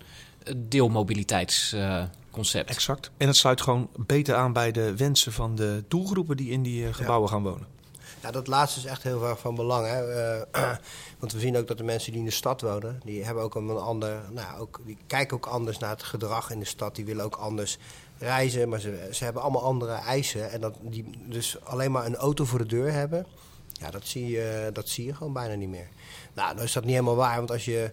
deelmobiliteits 0.57 1.77
concept. 2.39 2.71
Exact. 2.71 3.11
En 3.17 3.27
het 3.27 3.37
sluit 3.37 3.61
gewoon 3.61 3.89
beter 3.97 4.35
aan 4.35 4.53
bij 4.53 4.73
de 4.73 4.97
wensen 4.97 5.33
van 5.33 5.55
de 5.55 5.85
doelgroepen 5.89 6.37
die 6.37 6.51
in 6.51 6.63
die 6.63 6.85
uh, 6.85 6.95
gebouwen 6.95 7.29
ja. 7.29 7.35
gaan 7.35 7.43
wonen. 7.43 7.67
Ja, 8.23 8.31
dat 8.31 8.47
laatste 8.47 8.81
is 8.81 8.87
echt 8.87 9.03
heel 9.03 9.27
erg 9.27 9.39
van 9.39 9.55
belang. 9.55 9.87
Hè? 9.87 10.37
Uh, 10.41 10.77
want 11.21 11.33
we 11.33 11.41
zien 11.41 11.57
ook 11.57 11.67
dat 11.67 11.79
de 11.79 11.85
mensen 11.85 12.11
die 12.13 12.21
in 12.21 12.27
de 12.27 12.33
stad 12.33 12.61
wonen, 12.61 13.01
die 13.05 13.25
hebben 13.25 13.43
ook 13.43 13.55
een 13.55 13.71
ander, 13.71 14.21
nou, 14.31 14.61
ook, 14.61 14.81
die 14.85 14.97
kijken 15.07 15.37
ook 15.37 15.47
anders 15.47 15.79
naar 15.79 15.91
het 15.91 16.03
gedrag 16.03 16.51
in 16.51 16.59
de 16.59 16.65
stad. 16.65 16.95
Die 16.95 17.05
willen 17.05 17.25
ook 17.25 17.37
anders 17.37 17.79
reizen, 18.19 18.69
maar 18.69 18.81
ze, 18.81 19.09
ze 19.13 19.25
hebben 19.25 19.43
allemaal 19.43 19.63
andere 19.63 19.93
eisen. 19.93 20.51
En 20.51 20.61
dat 20.61 20.75
die 20.81 21.05
dus 21.27 21.65
alleen 21.65 21.93
maar 21.93 22.07
een 22.07 22.17
auto 22.17 22.45
voor 22.45 22.59
de 22.59 22.67
deur 22.67 22.93
hebben, 22.93 23.27
ja, 23.73 23.91
dat 23.91 24.07
zie 24.07 24.27
je, 24.27 24.71
dat 24.73 24.89
zie 24.89 25.07
je 25.07 25.15
gewoon 25.15 25.33
bijna 25.33 25.55
niet 25.55 25.69
meer. 25.69 25.89
Nou, 26.35 26.55
dan 26.55 26.65
is 26.65 26.73
dat 26.73 26.85
niet 26.85 26.93
helemaal 26.93 27.17
waar, 27.17 27.37
want 27.37 27.51
als 27.51 27.65
je 27.65 27.91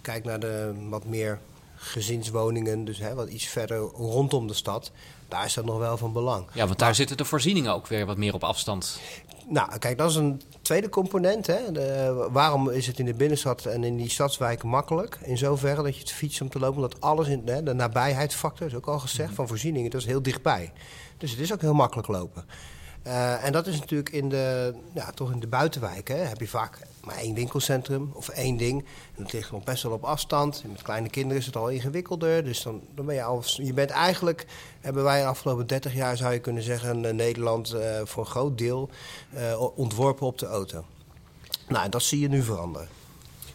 kijkt 0.00 0.26
naar 0.26 0.40
de 0.40 0.74
wat 0.88 1.04
meer 1.04 1.38
gezinswoningen, 1.82 2.84
dus 2.84 2.98
hè, 2.98 3.14
wat 3.14 3.28
iets 3.28 3.46
verder 3.46 3.78
rondom 3.78 4.46
de 4.46 4.54
stad, 4.54 4.90
daar 5.28 5.44
is 5.44 5.54
dat 5.54 5.64
nog 5.64 5.78
wel 5.78 5.96
van 5.96 6.12
belang. 6.12 6.46
Ja, 6.52 6.66
want 6.66 6.78
daar 6.78 6.94
zitten 6.94 7.16
de 7.16 7.24
voorzieningen 7.24 7.74
ook 7.74 7.86
weer 7.86 8.06
wat 8.06 8.16
meer 8.16 8.34
op 8.34 8.44
afstand. 8.44 9.00
Nou, 9.48 9.78
kijk, 9.78 9.98
dat 9.98 10.10
is 10.10 10.16
een 10.16 10.42
tweede 10.62 10.88
component. 10.88 11.46
Hè. 11.46 11.72
De, 11.72 12.28
waarom 12.30 12.70
is 12.70 12.86
het 12.86 12.98
in 12.98 13.04
de 13.04 13.14
binnenstad 13.14 13.64
en 13.64 13.84
in 13.84 13.96
die 13.96 14.10
stadswijken 14.10 14.68
makkelijk? 14.68 15.18
In 15.22 15.38
zoverre 15.38 15.82
dat 15.82 15.94
je 15.94 16.00
het 16.00 16.12
fietsen 16.12 16.44
om 16.44 16.50
te 16.50 16.58
lopen, 16.58 16.76
omdat 16.76 17.00
alles 17.00 17.28
in 17.28 17.42
hè, 17.44 17.62
de 17.62 17.72
nabijheidsfactor, 17.72 18.66
is 18.66 18.74
ook 18.74 18.86
al 18.86 18.98
gezegd, 18.98 19.28
mm. 19.28 19.34
van 19.34 19.48
voorzieningen, 19.48 19.90
dat 19.90 20.00
is 20.00 20.06
heel 20.06 20.22
dichtbij. 20.22 20.72
Dus 21.18 21.30
het 21.30 21.40
is 21.40 21.52
ook 21.52 21.60
heel 21.60 21.74
makkelijk 21.74 22.08
lopen. 22.08 22.44
Uh, 23.06 23.44
en 23.44 23.52
dat 23.52 23.66
is 23.66 23.78
natuurlijk 23.78 24.10
in 24.10 24.28
de, 24.28 24.74
ja, 24.92 25.10
toch 25.10 25.32
in 25.32 25.40
de 25.40 25.46
buitenwijken. 25.46 26.28
Heb 26.28 26.40
je 26.40 26.48
vaak 26.48 26.78
maar 27.04 27.16
één 27.16 27.34
winkelcentrum 27.34 28.10
of 28.12 28.28
één 28.28 28.56
ding. 28.56 28.84
En 29.16 29.22
dat 29.22 29.32
ligt 29.32 29.50
nog 29.52 29.64
best 29.64 29.82
wel 29.82 29.92
op 29.92 30.04
afstand. 30.04 30.64
met 30.66 30.82
kleine 30.82 31.08
kinderen 31.08 31.38
is 31.38 31.46
het 31.46 31.56
al 31.56 31.68
ingewikkelder. 31.68 32.44
Dus 32.44 32.62
dan, 32.62 32.80
dan 32.94 33.06
ben 33.06 33.14
je 33.14 33.22
al. 33.22 33.42
Je 33.56 33.72
bent 33.72 33.90
eigenlijk, 33.90 34.46
hebben 34.80 35.04
wij 35.04 35.20
de 35.20 35.26
afgelopen 35.26 35.66
30 35.66 35.94
jaar, 35.94 36.16
zou 36.16 36.32
je 36.32 36.38
kunnen 36.38 36.62
zeggen, 36.62 37.04
in 37.04 37.16
Nederland 37.16 37.74
uh, 37.74 38.00
voor 38.04 38.24
een 38.24 38.30
groot 38.30 38.58
deel 38.58 38.90
ontworpen 39.74 40.26
op 40.26 40.38
de 40.38 40.46
auto. 40.46 40.84
Nou, 41.68 41.88
dat 41.88 42.02
zie 42.02 42.20
je 42.20 42.28
nu 42.28 42.42
veranderen. 42.42 42.88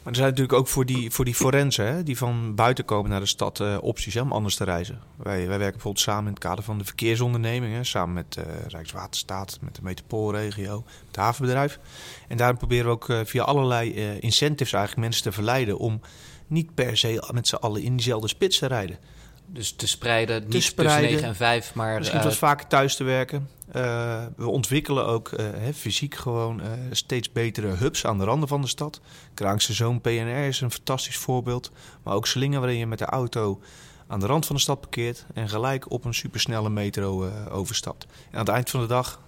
Maar 0.07 0.15
er 0.15 0.21
zijn 0.21 0.33
natuurlijk 0.35 0.59
ook 0.59 0.67
voor 0.67 0.85
die, 0.85 1.11
voor 1.11 1.25
die 1.25 1.35
forensen, 1.35 1.85
hè, 1.85 2.03
die 2.03 2.17
van 2.17 2.55
buiten 2.55 2.85
komen 2.85 3.09
naar 3.09 3.19
de 3.19 3.25
stad, 3.25 3.59
uh, 3.59 3.77
opties 3.81 4.13
hè, 4.13 4.21
om 4.21 4.31
anders 4.31 4.55
te 4.55 4.63
reizen. 4.63 4.99
Wij, 5.15 5.37
wij 5.37 5.57
werken 5.57 5.71
bijvoorbeeld 5.71 6.03
samen 6.03 6.23
in 6.23 6.29
het 6.29 6.39
kader 6.39 6.63
van 6.63 6.77
de 6.77 6.83
verkeersondernemingen, 6.83 7.85
samen 7.85 8.13
met 8.13 8.37
uh, 8.39 8.43
Rijkswaterstaat, 8.67 9.57
met 9.61 9.75
de 9.75 9.81
metropoolregio, 9.81 10.83
met 10.85 11.07
het 11.07 11.15
havenbedrijf. 11.15 11.79
En 12.27 12.37
daarom 12.37 12.57
proberen 12.57 12.85
we 12.85 12.91
ook 12.91 13.09
uh, 13.09 13.19
via 13.23 13.43
allerlei 13.43 13.93
incentives 14.19 14.73
eigenlijk 14.73 15.03
mensen 15.07 15.23
te 15.23 15.31
verleiden 15.31 15.77
om 15.77 16.01
niet 16.47 16.73
per 16.73 16.97
se 16.97 17.23
met 17.33 17.47
z'n 17.47 17.55
allen 17.55 17.81
in 17.81 17.95
diezelfde 17.95 18.27
spits 18.27 18.59
te 18.59 18.65
rijden. 18.65 18.97
Dus 19.45 19.71
te 19.71 19.87
spreiden, 19.87 20.43
niet 20.47 20.51
tussen 20.75 21.01
9 21.01 21.23
en 21.23 21.35
5, 21.35 21.73
maar... 21.73 21.97
Misschien 21.97 22.23
wat 22.23 22.35
vaker 22.35 22.67
thuis 22.67 22.95
te 22.95 23.03
werken. 23.03 23.49
Uh, 23.75 24.25
we 24.35 24.49
ontwikkelen 24.49 25.05
ook 25.05 25.31
hè, 25.37 25.73
fysiek 25.73 26.15
gewoon 26.15 26.59
uh, 26.59 26.67
steeds 26.91 27.31
betere 27.31 27.67
hubs 27.67 28.05
aan 28.05 28.17
de 28.17 28.23
randen 28.23 28.47
van 28.47 28.61
de 28.61 28.67
stad. 28.67 29.01
Kraankse 29.33 29.73
Zoon 29.73 30.01
PNR 30.01 30.47
is 30.47 30.61
een 30.61 30.71
fantastisch 30.71 31.17
voorbeeld. 31.17 31.71
Maar 32.03 32.13
ook 32.13 32.27
slingen 32.27 32.59
waarin 32.59 32.79
je 32.79 32.87
met 32.87 32.99
de 32.99 33.05
auto 33.05 33.61
aan 34.07 34.19
de 34.19 34.25
rand 34.25 34.45
van 34.45 34.55
de 34.55 34.61
stad 34.61 34.79
parkeert... 34.79 35.25
en 35.33 35.49
gelijk 35.49 35.91
op 35.91 36.05
een 36.05 36.13
supersnelle 36.13 36.69
metro 36.69 37.31
overstapt. 37.49 38.05
En 38.05 38.33
aan 38.33 38.45
het 38.45 38.49
eind 38.49 38.69
van 38.69 38.79
de 38.79 38.87
dag 38.87 39.21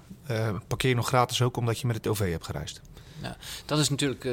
parkeer 0.68 0.90
je 0.90 0.96
nog 0.96 1.08
gratis 1.08 1.42
ook 1.42 1.58
omdat 1.58 1.80
je 1.80 1.88
met 1.88 1.96
het 1.96 2.08
OV 2.08 2.32
hebt 2.32 2.46
gereisd. 2.46 2.82
Ja, 3.22 3.38
dat 3.66 3.80
is 3.80 3.90
natuurlijk 3.90 4.24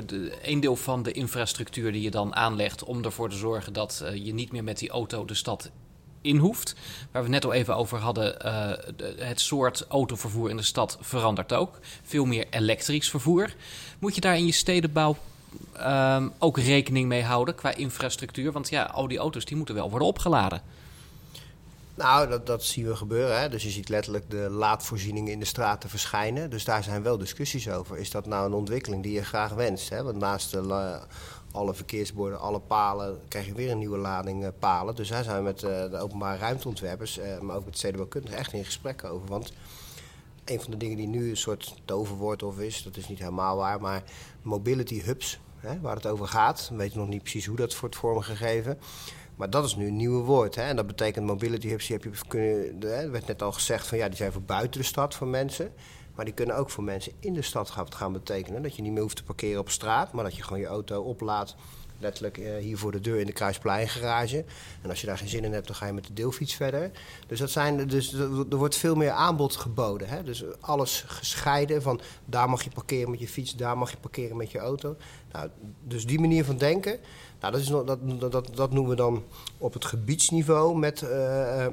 een 0.42 0.60
deel 0.60 0.76
van 0.76 1.02
de 1.02 1.12
infrastructuur 1.12 1.92
die 1.92 2.02
je 2.02 2.10
dan 2.10 2.34
aanlegt 2.34 2.84
om 2.84 3.04
ervoor 3.04 3.30
te 3.30 3.36
zorgen 3.36 3.72
dat 3.72 4.04
je 4.14 4.34
niet 4.34 4.52
meer 4.52 4.64
met 4.64 4.78
die 4.78 4.90
auto 4.90 5.24
de 5.24 5.34
stad 5.34 5.70
Waar 7.10 7.22
we 7.22 7.28
net 7.28 7.44
al 7.44 7.52
even 7.52 7.76
over 7.76 7.98
hadden, 7.98 8.36
uh, 8.44 8.70
het 9.18 9.40
soort 9.40 9.84
autovervoer 9.88 10.50
in 10.50 10.56
de 10.56 10.62
stad 10.62 10.98
verandert 11.00 11.52
ook. 11.52 11.78
Veel 12.02 12.24
meer 12.24 12.46
elektrisch 12.50 13.10
vervoer. 13.10 13.54
Moet 13.98 14.14
je 14.14 14.20
daar 14.20 14.36
in 14.36 14.46
je 14.46 14.52
stedenbouw 14.52 15.16
um, 15.80 16.32
ook 16.38 16.58
rekening 16.58 17.08
mee 17.08 17.22
houden 17.22 17.54
qua 17.54 17.74
infrastructuur? 17.74 18.52
Want 18.52 18.68
ja, 18.68 18.82
al 18.82 19.08
die 19.08 19.18
auto's 19.18 19.44
die 19.44 19.56
moeten 19.56 19.74
wel 19.74 19.90
worden 19.90 20.08
opgeladen. 20.08 20.62
Nou, 21.96 22.28
dat, 22.28 22.46
dat 22.46 22.64
zien 22.64 22.86
we 22.86 22.96
gebeuren. 22.96 23.40
Hè. 23.40 23.48
Dus 23.48 23.62
je 23.62 23.70
ziet 23.70 23.88
letterlijk 23.88 24.30
de 24.30 24.48
laadvoorzieningen 24.50 25.32
in 25.32 25.38
de 25.38 25.44
straten 25.44 25.90
verschijnen. 25.90 26.50
Dus 26.50 26.64
daar 26.64 26.82
zijn 26.82 27.02
wel 27.02 27.18
discussies 27.18 27.70
over. 27.70 27.98
Is 27.98 28.10
dat 28.10 28.26
nou 28.26 28.46
een 28.46 28.52
ontwikkeling 28.52 29.02
die 29.02 29.12
je 29.12 29.24
graag 29.24 29.52
wenst? 29.52 29.88
Hè? 29.88 30.02
Want 30.02 30.18
naast 30.18 30.50
de 30.50 31.00
alle 31.52 31.74
verkeersborden, 31.74 32.40
alle 32.40 32.60
palen, 32.60 33.20
krijg 33.28 33.46
je 33.46 33.54
weer 33.54 33.70
een 33.70 33.78
nieuwe 33.78 33.98
lading 33.98 34.42
uh, 34.42 34.48
palen. 34.58 34.94
Dus 34.94 35.08
daar 35.08 35.24
zijn 35.24 35.36
we 35.36 35.42
met 35.42 35.62
uh, 35.62 35.90
de 35.90 35.98
openbare 35.98 36.38
ruimteontwerpers, 36.38 37.18
uh, 37.18 37.38
maar 37.38 37.56
ook 37.56 37.64
met 37.64 37.76
stedenbouwkundigen 37.76 38.38
echt 38.38 38.52
in 38.52 38.64
gesprek 38.64 39.04
over. 39.04 39.28
Want 39.28 39.52
een 40.44 40.60
van 40.60 40.70
de 40.70 40.76
dingen 40.76 40.96
die 40.96 41.08
nu 41.08 41.30
een 41.30 41.36
soort 41.36 41.74
toverwoord 41.84 42.42
of 42.42 42.58
is, 42.58 42.82
dat 42.82 42.96
is 42.96 43.08
niet 43.08 43.18
helemaal 43.18 43.56
waar, 43.56 43.80
maar 43.80 44.02
mobility 44.42 45.02
hubs, 45.02 45.38
hè, 45.66 45.80
waar 45.80 45.96
het 45.96 46.06
over 46.06 46.26
gaat. 46.26 46.68
We 46.70 46.76
weten 46.76 46.98
nog 46.98 47.08
niet 47.08 47.22
precies 47.22 47.46
hoe 47.46 47.56
dat 47.56 47.80
wordt 47.80 47.96
vormgegeven. 47.96 48.78
Maar 49.36 49.50
dat 49.50 49.64
is 49.64 49.76
nu 49.76 49.86
een 49.86 49.96
nieuwe 49.96 50.22
woord. 50.22 50.54
Hè? 50.54 50.62
En 50.62 50.76
dat 50.76 50.86
betekent 50.86 51.26
mobility 51.26 51.68
hubs, 51.68 51.88
je 51.88 52.10
kunnen, 52.28 52.82
er 52.82 53.10
werd 53.10 53.26
net 53.26 53.42
al 53.42 53.52
gezegd 53.52 53.86
van 53.86 53.98
ja, 53.98 54.08
die 54.08 54.16
zijn 54.16 54.32
voor 54.32 54.42
buiten 54.42 54.80
de 54.80 54.86
stad 54.86 55.14
voor 55.14 55.26
mensen. 55.26 55.72
Maar 56.14 56.24
die 56.24 56.34
kunnen 56.34 56.56
ook 56.56 56.70
voor 56.70 56.84
mensen 56.84 57.12
in 57.20 57.32
de 57.32 57.42
stad 57.42 57.70
gaan 57.70 58.12
betekenen. 58.12 58.62
Dat 58.62 58.76
je 58.76 58.82
niet 58.82 58.92
meer 58.92 59.02
hoeft 59.02 59.16
te 59.16 59.24
parkeren 59.24 59.60
op 59.60 59.70
straat, 59.70 60.12
maar 60.12 60.24
dat 60.24 60.36
je 60.36 60.42
gewoon 60.42 60.60
je 60.60 60.66
auto 60.66 61.02
oplaadt. 61.02 61.56
Letterlijk 61.98 62.38
eh, 62.38 62.56
hier 62.56 62.78
voor 62.78 62.92
de 62.92 63.00
deur 63.00 63.20
in 63.20 63.26
de 63.26 63.32
Kruisplein 63.32 63.88
garage. 63.88 64.44
En 64.82 64.90
als 64.90 65.00
je 65.00 65.06
daar 65.06 65.18
geen 65.18 65.28
zin 65.28 65.44
in 65.44 65.52
hebt, 65.52 65.66
dan 65.66 65.76
ga 65.76 65.86
je 65.86 65.92
met 65.92 66.06
de 66.06 66.12
deelfiets 66.12 66.54
verder. 66.54 66.90
Dus, 67.26 67.38
dat 67.38 67.50
zijn, 67.50 67.88
dus 67.88 68.12
er 68.12 68.56
wordt 68.56 68.76
veel 68.76 68.94
meer 68.94 69.10
aanbod 69.10 69.56
geboden. 69.56 70.08
Hè? 70.08 70.22
Dus 70.22 70.44
alles 70.60 71.04
gescheiden 71.06 71.82
van 71.82 72.00
daar 72.24 72.48
mag 72.48 72.62
je 72.62 72.70
parkeren 72.70 73.10
met 73.10 73.20
je 73.20 73.28
fiets, 73.28 73.56
daar 73.56 73.78
mag 73.78 73.90
je 73.90 73.96
parkeren 73.96 74.36
met 74.36 74.50
je 74.50 74.58
auto. 74.58 74.96
Nou, 75.32 75.48
dus 75.82 76.06
die 76.06 76.20
manier 76.20 76.44
van 76.44 76.56
denken, 76.56 76.98
nou, 77.40 77.52
dat, 77.52 77.60
is, 77.60 77.68
dat, 77.68 78.32
dat, 78.32 78.56
dat 78.56 78.72
noemen 78.72 78.90
we 78.90 78.96
dan 78.96 79.24
op 79.58 79.72
het 79.72 79.84
gebiedsniveau 79.84 80.78
met... 80.78 81.02
Uh, 81.02 81.66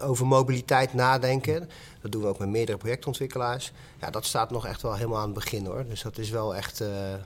over 0.00 0.26
mobiliteit 0.26 0.94
nadenken. 0.94 1.68
Dat 2.00 2.12
doen 2.12 2.22
we 2.22 2.28
ook 2.28 2.38
met 2.38 2.48
meerdere 2.48 2.78
projectontwikkelaars. 2.78 3.72
Ja, 4.00 4.10
dat 4.10 4.24
staat 4.24 4.50
nog 4.50 4.66
echt 4.66 4.82
wel 4.82 4.94
helemaal 4.94 5.18
aan 5.18 5.24
het 5.24 5.34
begin 5.34 5.66
hoor. 5.66 5.84
Dus 5.88 6.02
dat 6.02 6.18
is 6.18 6.30
wel 6.30 6.54
echt 6.54 6.80
uh, 6.80 6.88
uh, 6.88 7.16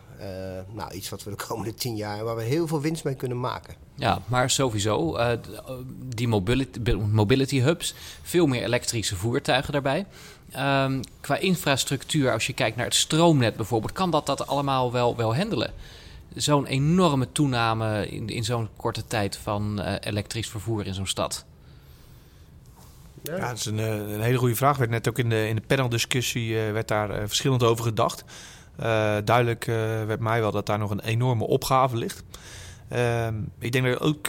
nou, 0.72 0.92
iets 0.92 1.08
wat 1.08 1.22
we 1.22 1.30
de 1.30 1.44
komende 1.46 1.74
tien 1.74 1.96
jaar... 1.96 2.24
waar 2.24 2.36
we 2.36 2.42
heel 2.42 2.66
veel 2.66 2.80
winst 2.80 3.04
mee 3.04 3.14
kunnen 3.14 3.40
maken. 3.40 3.74
Ja, 3.94 4.22
maar 4.26 4.50
sowieso, 4.50 5.18
uh, 5.18 5.30
die 6.14 6.28
mobility, 6.28 6.92
mobility 6.92 7.60
hubs, 7.60 7.94
veel 8.22 8.46
meer 8.46 8.62
elektrische 8.62 9.16
voertuigen 9.16 9.72
daarbij. 9.72 10.06
Um, 10.56 11.00
qua 11.20 11.36
infrastructuur, 11.36 12.32
als 12.32 12.46
je 12.46 12.52
kijkt 12.52 12.76
naar 12.76 12.86
het 12.86 12.94
stroomnet 12.94 13.56
bijvoorbeeld, 13.56 13.92
kan 13.92 14.10
dat 14.10 14.26
dat 14.26 14.46
allemaal 14.46 14.92
wel, 14.92 15.16
wel 15.16 15.36
handelen? 15.36 15.72
Zo'n 16.34 16.66
enorme 16.66 17.32
toename 17.32 18.08
in, 18.08 18.28
in 18.28 18.44
zo'n 18.44 18.68
korte 18.76 19.06
tijd 19.06 19.36
van 19.36 19.80
elektrisch 19.80 20.48
vervoer 20.48 20.86
in 20.86 20.94
zo'n 20.94 21.06
stad. 21.06 21.44
Ja, 23.22 23.48
dat 23.48 23.56
is 23.56 23.64
een, 23.64 23.78
eh, 23.78 23.94
een, 23.94 24.20
hele 24.20 24.38
goede 24.38 24.54
vraag. 24.54 24.76
Werd 24.76 24.90
net 24.90 25.08
ook 25.08 25.18
in 25.18 25.28
de, 25.28 25.48
in 25.48 25.56
de 25.56 25.62
paneldiscussie 25.66 26.50
uh, 26.50 26.72
werd 26.72 26.88
daar 26.88 27.10
uh, 27.10 27.16
verschillend 27.26 27.62
over 27.62 27.84
gedacht. 27.84 28.24
Duidelijk 29.24 29.64
werd 30.06 30.20
mij 30.20 30.40
wel 30.40 30.50
dat 30.50 30.66
daar 30.66 30.78
nog 30.78 30.90
een 30.90 31.00
enorme 31.00 31.44
opgave 31.46 31.96
ligt. 31.96 32.22
Ehm, 32.88 33.34
ik 33.58 33.72
denk 33.72 33.84
dat 33.84 33.98
je 33.98 34.00
ook 34.00 34.28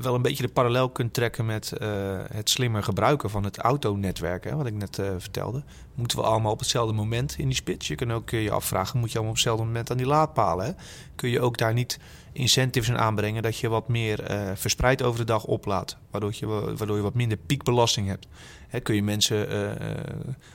wel 0.00 0.14
een 0.14 0.22
beetje 0.22 0.42
de 0.42 0.52
parallel 0.52 0.88
kunt 0.88 1.14
trekken 1.14 1.46
met 1.46 1.72
het 2.32 2.50
slimmer 2.50 2.82
gebruiken 2.82 3.30
van 3.30 3.44
het 3.44 3.58
autonetwerk, 3.58 4.44
hè, 4.44 4.56
wat 4.56 4.66
ik 4.66 4.74
net 4.74 5.00
vertelde. 5.18 5.62
Moeten 5.94 6.18
we 6.18 6.24
allemaal 6.24 6.52
op 6.52 6.58
hetzelfde 6.58 6.94
moment 6.94 7.38
in 7.38 7.46
die 7.46 7.54
spits? 7.54 7.88
Je 7.88 7.94
kunt 7.94 8.12
ook 8.12 8.30
je 8.30 8.50
afvragen, 8.50 8.98
moet 8.98 9.08
je 9.08 9.14
allemaal 9.14 9.32
op 9.32 9.38
hetzelfde 9.38 9.64
moment 9.64 9.90
aan 9.90 9.96
die 9.96 10.06
laadpalen? 10.06 10.66
Hè? 10.66 10.72
Kun 11.14 11.28
je 11.28 11.40
ook 11.40 11.58
daar 11.58 11.72
niet 11.72 11.98
incentives 12.32 12.88
in 12.88 12.98
aanbrengen 12.98 13.42
dat 13.42 13.58
je 13.58 13.68
wat 13.68 13.88
meer 13.88 14.20
verspreid 14.54 15.02
over 15.02 15.20
de 15.20 15.26
dag 15.26 15.44
oplaadt. 15.44 15.96
Waardoor 16.10 16.32
je, 16.34 16.46
waardoor 16.46 16.96
je 16.96 17.02
wat 17.02 17.14
minder 17.14 17.38
piekbelasting 17.38 18.08
hebt. 18.08 18.26
Hè, 18.68 18.80
kun 18.80 18.94
je 18.94 19.02
mensen 19.02 19.48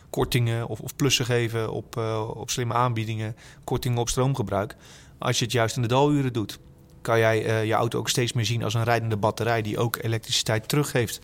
kortingen 0.10 0.67
of, 0.67 0.79
of, 0.79 0.96
plussen 0.96 1.25
geven 1.25 1.72
op, 1.72 1.98
op 2.36 2.50
slimme 2.50 2.74
aanbiedingen, 2.74 3.36
kortingen 3.63 3.98
op 3.98 4.10
stroomgebruik. 4.10 4.75
Als 5.17 5.39
je 5.39 5.43
het 5.43 5.53
juist 5.53 5.75
in 5.75 5.81
de 5.81 5.88
daluren 5.88 6.34
doet, 6.34 6.60
kan 7.01 7.20
jij 7.20 7.65
je 7.65 7.74
auto 7.74 8.00
ook 8.00 8.10
steeds 8.10 8.34
meer 8.34 8.46
zien 8.46 8.63
als 8.63 8.74
een 8.74 8.84
rijdende 8.84 9.17
batterij 9.17 9.62
die 9.62 9.77
ook 9.77 9.98
elektriciteit 10.01 10.67
teruggeeft. 10.67 11.20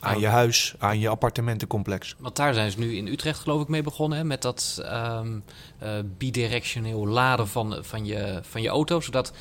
Aan 0.00 0.14
oh. 0.14 0.20
je 0.20 0.26
huis, 0.26 0.74
aan 0.78 0.98
je 0.98 1.08
appartementencomplex. 1.08 2.14
Want 2.18 2.36
daar 2.36 2.54
zijn 2.54 2.70
ze 2.70 2.78
nu 2.78 2.96
in 2.96 3.06
Utrecht 3.06 3.38
geloof 3.38 3.62
ik 3.62 3.68
mee 3.68 3.82
begonnen. 3.82 4.18
Hè? 4.18 4.24
Met 4.24 4.42
dat 4.42 4.82
um, 4.84 5.44
bidirectioneel 6.18 7.06
laden 7.06 7.48
van, 7.48 7.78
van, 7.80 8.06
je, 8.06 8.40
van 8.42 8.62
je 8.62 8.68
auto. 8.68 9.00
Zodat 9.00 9.32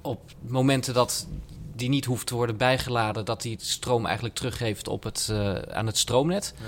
op 0.00 0.20
momenten 0.40 0.94
dat 0.94 1.26
die 1.74 1.88
niet 1.88 2.04
hoeft 2.04 2.26
te 2.26 2.34
worden 2.34 2.56
bijgeladen, 2.56 3.24
dat 3.24 3.42
die 3.42 3.56
stroom 3.60 4.06
eigenlijk 4.06 4.34
teruggeeft 4.34 4.88
op 4.88 5.02
het, 5.02 5.28
uh, 5.30 5.54
aan 5.54 5.86
het 5.86 5.98
stroomnet. 5.98 6.54
Ja. 6.58 6.64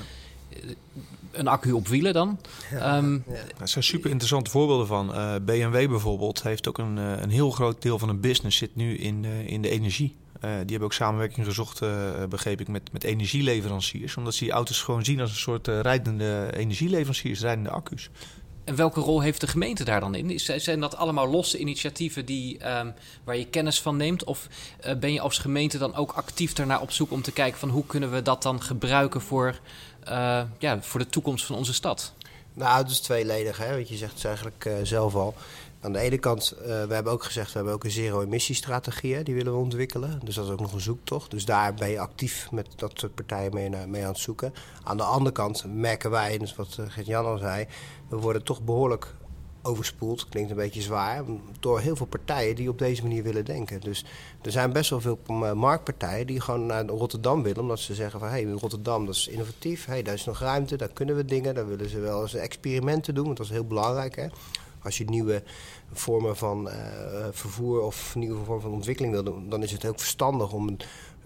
Een 1.32 1.48
accu 1.48 1.72
op 1.72 1.88
wielen 1.88 2.12
dan. 2.12 2.38
Ja, 2.70 2.96
um, 2.96 3.24
ja. 3.28 3.34
Dat 3.58 3.70
zijn 3.70 3.84
super 3.84 4.10
interessante 4.10 4.50
voorbeelden 4.50 4.86
van. 4.86 5.10
Uh, 5.10 5.34
eh, 5.34 5.42
BMW 5.42 5.88
bijvoorbeeld 5.88 6.42
heeft 6.42 6.68
ook 6.68 6.78
een, 6.78 6.96
uh, 6.96 7.20
een 7.20 7.30
heel 7.30 7.50
groot 7.50 7.82
deel 7.82 7.98
van 7.98 8.08
hun 8.08 8.20
business 8.20 8.58
zit 8.58 8.76
nu 8.76 8.96
in, 8.96 9.24
in 9.24 9.62
de 9.62 9.68
energie. 9.68 10.16
die 10.40 10.50
hebben 10.50 10.82
ook 10.82 10.92
samenwerking 10.92 11.46
gezocht, 11.46 11.82
begreep 12.28 12.60
ik, 12.60 12.68
met, 12.68 12.92
met 12.92 13.04
energieleveranciers. 13.04 14.16
Omdat 14.16 14.34
ze 14.34 14.44
die 14.44 14.52
auto's 14.52 14.82
gewoon 14.82 15.04
zien 15.04 15.20
als 15.20 15.30
een 15.30 15.36
soort 15.36 15.66
rijdende 15.66 16.50
energieleveranciers, 16.56 17.40
rijdende 17.40 17.70
accu's. 17.70 18.10
En 18.64 18.76
welke 18.76 19.00
rol 19.00 19.20
heeft 19.20 19.40
de 19.40 19.46
gemeente 19.46 19.84
daar 19.84 20.00
dan 20.00 20.14
in? 20.14 20.40
Zijn 20.40 20.80
dat 20.80 20.96
allemaal 20.96 21.28
losse 21.28 21.58
initiatieven 21.58 22.24
die, 22.24 22.68
um, 22.78 22.94
waar 23.24 23.36
je 23.36 23.46
kennis 23.46 23.80
van 23.80 23.96
neemt? 23.96 24.24
Of 24.24 24.48
uh, 24.86 24.94
ben 24.94 25.12
je 25.12 25.20
als 25.20 25.38
gemeente 25.38 25.78
dan 25.78 25.94
ook 25.94 26.12
actief 26.12 26.52
daarnaar 26.52 26.80
op 26.80 26.90
zoek 26.90 27.10
om 27.10 27.22
te 27.22 27.32
kijken 27.32 27.58
van 27.58 27.68
hoe 27.68 27.86
kunnen 27.86 28.12
we 28.12 28.22
dat 28.22 28.42
dan 28.42 28.62
gebruiken 28.62 29.20
voor, 29.20 29.58
uh, 30.08 30.42
ja, 30.58 30.82
voor 30.82 31.00
de 31.00 31.08
toekomst 31.08 31.44
van 31.44 31.56
onze 31.56 31.74
stad? 31.74 32.12
Nou, 32.52 32.82
het 32.82 32.90
is 32.90 33.00
tweeledig, 33.00 33.58
hè? 33.58 33.74
want 33.74 33.88
je 33.88 33.96
zegt 33.96 34.14
het 34.14 34.24
eigenlijk 34.24 34.64
uh, 34.64 34.74
zelf 34.82 35.14
al. 35.14 35.34
Aan 35.84 35.92
de 35.92 35.98
ene 35.98 36.18
kant, 36.18 36.54
uh, 36.58 36.66
we 36.66 36.94
hebben 36.94 37.12
ook 37.12 37.24
gezegd, 37.24 37.48
we 37.48 37.56
hebben 37.56 37.74
ook 37.74 37.84
een 37.84 37.90
zero-emissiestrategie, 37.90 39.22
die 39.22 39.34
willen 39.34 39.52
we 39.52 39.58
ontwikkelen. 39.58 40.20
Dus 40.22 40.34
dat 40.34 40.44
is 40.44 40.50
ook 40.50 40.60
nog 40.60 40.72
een 40.72 40.80
zoektocht. 40.80 41.30
Dus 41.30 41.44
daar 41.44 41.74
ben 41.74 41.88
je 41.88 41.98
actief 41.98 42.50
met 42.50 42.68
dat 42.76 42.92
soort 42.94 43.14
partijen 43.14 43.54
mee, 43.54 43.70
mee 43.86 44.02
aan 44.02 44.08
het 44.08 44.18
zoeken. 44.18 44.54
Aan 44.84 44.96
de 44.96 45.02
andere 45.02 45.32
kant 45.32 45.64
merken 45.68 46.10
wij, 46.10 46.38
dus 46.38 46.54
wat 46.54 46.78
Gert-Jan 46.88 47.24
al 47.24 47.38
zei, 47.38 47.66
we 48.08 48.16
worden 48.16 48.42
toch 48.42 48.62
behoorlijk 48.62 49.14
overspoeld, 49.62 50.28
klinkt 50.28 50.50
een 50.50 50.56
beetje 50.56 50.80
zwaar, 50.80 51.22
door 51.60 51.80
heel 51.80 51.96
veel 51.96 52.06
partijen 52.06 52.56
die 52.56 52.68
op 52.68 52.78
deze 52.78 53.02
manier 53.02 53.22
willen 53.22 53.44
denken. 53.44 53.80
Dus 53.80 54.04
er 54.42 54.50
zijn 54.50 54.72
best 54.72 54.90
wel 54.90 55.00
veel 55.00 55.18
marktpartijen 55.54 56.26
die 56.26 56.40
gewoon 56.40 56.66
naar 56.66 56.86
Rotterdam 56.86 57.42
willen, 57.42 57.62
omdat 57.62 57.78
ze 57.78 57.94
zeggen 57.94 58.20
van 58.20 58.28
hé, 58.28 58.42
hey, 58.42 58.52
Rotterdam 58.52 59.06
dat 59.06 59.14
is 59.14 59.28
innovatief, 59.28 59.84
hey, 59.84 60.02
daar 60.02 60.14
is 60.14 60.24
nog 60.24 60.38
ruimte, 60.38 60.76
daar 60.76 60.92
kunnen 60.92 61.16
we 61.16 61.24
dingen, 61.24 61.54
daar 61.54 61.68
willen 61.68 61.88
ze 61.88 62.00
wel 62.00 62.22
eens 62.22 62.34
experimenten 62.34 63.14
doen, 63.14 63.24
want 63.24 63.36
dat 63.36 63.46
is 63.46 63.52
heel 63.52 63.66
belangrijk. 63.66 64.16
Hè? 64.16 64.26
Als 64.84 64.98
je 64.98 65.04
nieuwe 65.04 65.42
vormen 65.92 66.36
van 66.36 66.68
uh, 66.68 66.74
vervoer 67.30 67.82
of 67.82 68.14
nieuwe 68.14 68.44
vormen 68.44 68.62
van 68.62 68.72
ontwikkeling 68.72 69.12
wil 69.12 69.24
doen, 69.24 69.48
dan 69.48 69.62
is 69.62 69.72
het 69.72 69.86
ook 69.86 69.98
verstandig 69.98 70.52
om 70.52 70.76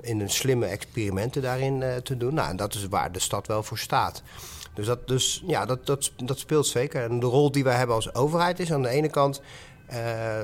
in 0.01 0.21
een 0.21 0.31
slimme 0.31 0.67
experimenten 0.67 1.43
daarin 1.43 1.81
uh, 1.81 1.97
te 1.97 2.17
doen. 2.17 2.35
Nou, 2.35 2.49
en 2.49 2.57
dat 2.57 2.75
is 2.75 2.87
waar 2.89 3.13
de 3.13 3.19
stad 3.19 3.47
wel 3.47 3.63
voor 3.63 3.79
staat. 3.79 4.23
Dus, 4.75 4.87
dat, 4.87 5.09
dus 5.09 5.43
ja, 5.47 5.67
dat, 5.67 5.87
dat, 5.87 6.13
dat 6.17 6.39
speelt 6.39 6.67
zeker. 6.67 7.03
En 7.03 7.21
de 7.21 7.27
rol 7.27 7.53
die 7.53 7.65
wij 7.65 7.77
hebben 7.77 7.97
als 7.97 8.15
overheid 8.15 8.61
is 8.61 8.73
aan 8.73 8.83
de 8.83 8.89
ene 8.89 9.09
kant 9.09 9.41
uh, 9.93 10.41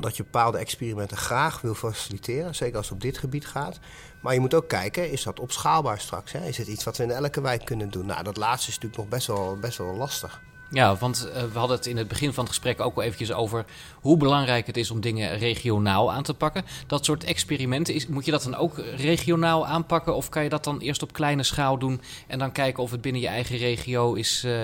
dat 0.00 0.16
je 0.16 0.22
bepaalde 0.22 0.58
experimenten 0.58 1.16
graag 1.16 1.60
wil 1.60 1.74
faciliteren. 1.74 2.54
Zeker 2.54 2.76
als 2.76 2.86
het 2.86 2.94
op 2.94 3.00
dit 3.00 3.18
gebied 3.18 3.46
gaat. 3.46 3.78
Maar 4.22 4.34
je 4.34 4.40
moet 4.40 4.54
ook 4.54 4.68
kijken, 4.68 5.10
is 5.10 5.22
dat 5.22 5.40
opschaalbaar 5.40 6.00
straks? 6.00 6.32
Hè? 6.32 6.46
Is 6.46 6.58
het 6.58 6.66
iets 6.66 6.84
wat 6.84 6.96
we 6.96 7.02
in 7.02 7.10
elke 7.10 7.40
wijk 7.40 7.64
kunnen 7.64 7.90
doen? 7.90 8.06
Nou, 8.06 8.22
dat 8.22 8.36
laatste 8.36 8.68
is 8.68 8.74
natuurlijk 8.74 9.02
nog 9.02 9.10
best 9.10 9.26
wel, 9.26 9.58
best 9.58 9.78
wel 9.78 9.94
lastig. 9.94 10.40
Ja, 10.70 10.96
want 10.96 11.28
uh, 11.28 11.42
we 11.52 11.58
hadden 11.58 11.76
het 11.76 11.86
in 11.86 11.96
het 11.96 12.08
begin 12.08 12.32
van 12.32 12.44
het 12.44 12.52
gesprek 12.52 12.80
ook 12.80 12.94
wel 12.94 13.04
eventjes 13.04 13.32
over 13.32 13.64
hoe 14.00 14.16
belangrijk 14.16 14.66
het 14.66 14.76
is 14.76 14.90
om 14.90 15.00
dingen 15.00 15.38
regionaal 15.38 16.12
aan 16.12 16.22
te 16.22 16.34
pakken. 16.34 16.64
Dat 16.86 17.04
soort 17.04 17.24
experimenten, 17.24 17.94
is, 17.94 18.06
moet 18.06 18.24
je 18.24 18.30
dat 18.30 18.42
dan 18.42 18.56
ook 18.56 18.78
regionaal 18.96 19.66
aanpakken? 19.66 20.14
Of 20.14 20.28
kan 20.28 20.42
je 20.42 20.48
dat 20.48 20.64
dan 20.64 20.78
eerst 20.78 21.02
op 21.02 21.12
kleine 21.12 21.42
schaal 21.42 21.78
doen 21.78 22.00
en 22.26 22.38
dan 22.38 22.52
kijken 22.52 22.82
of 22.82 22.90
het 22.90 23.00
binnen 23.00 23.20
je 23.20 23.28
eigen 23.28 23.56
regio 23.56 24.14
is, 24.14 24.44
uh, 24.44 24.60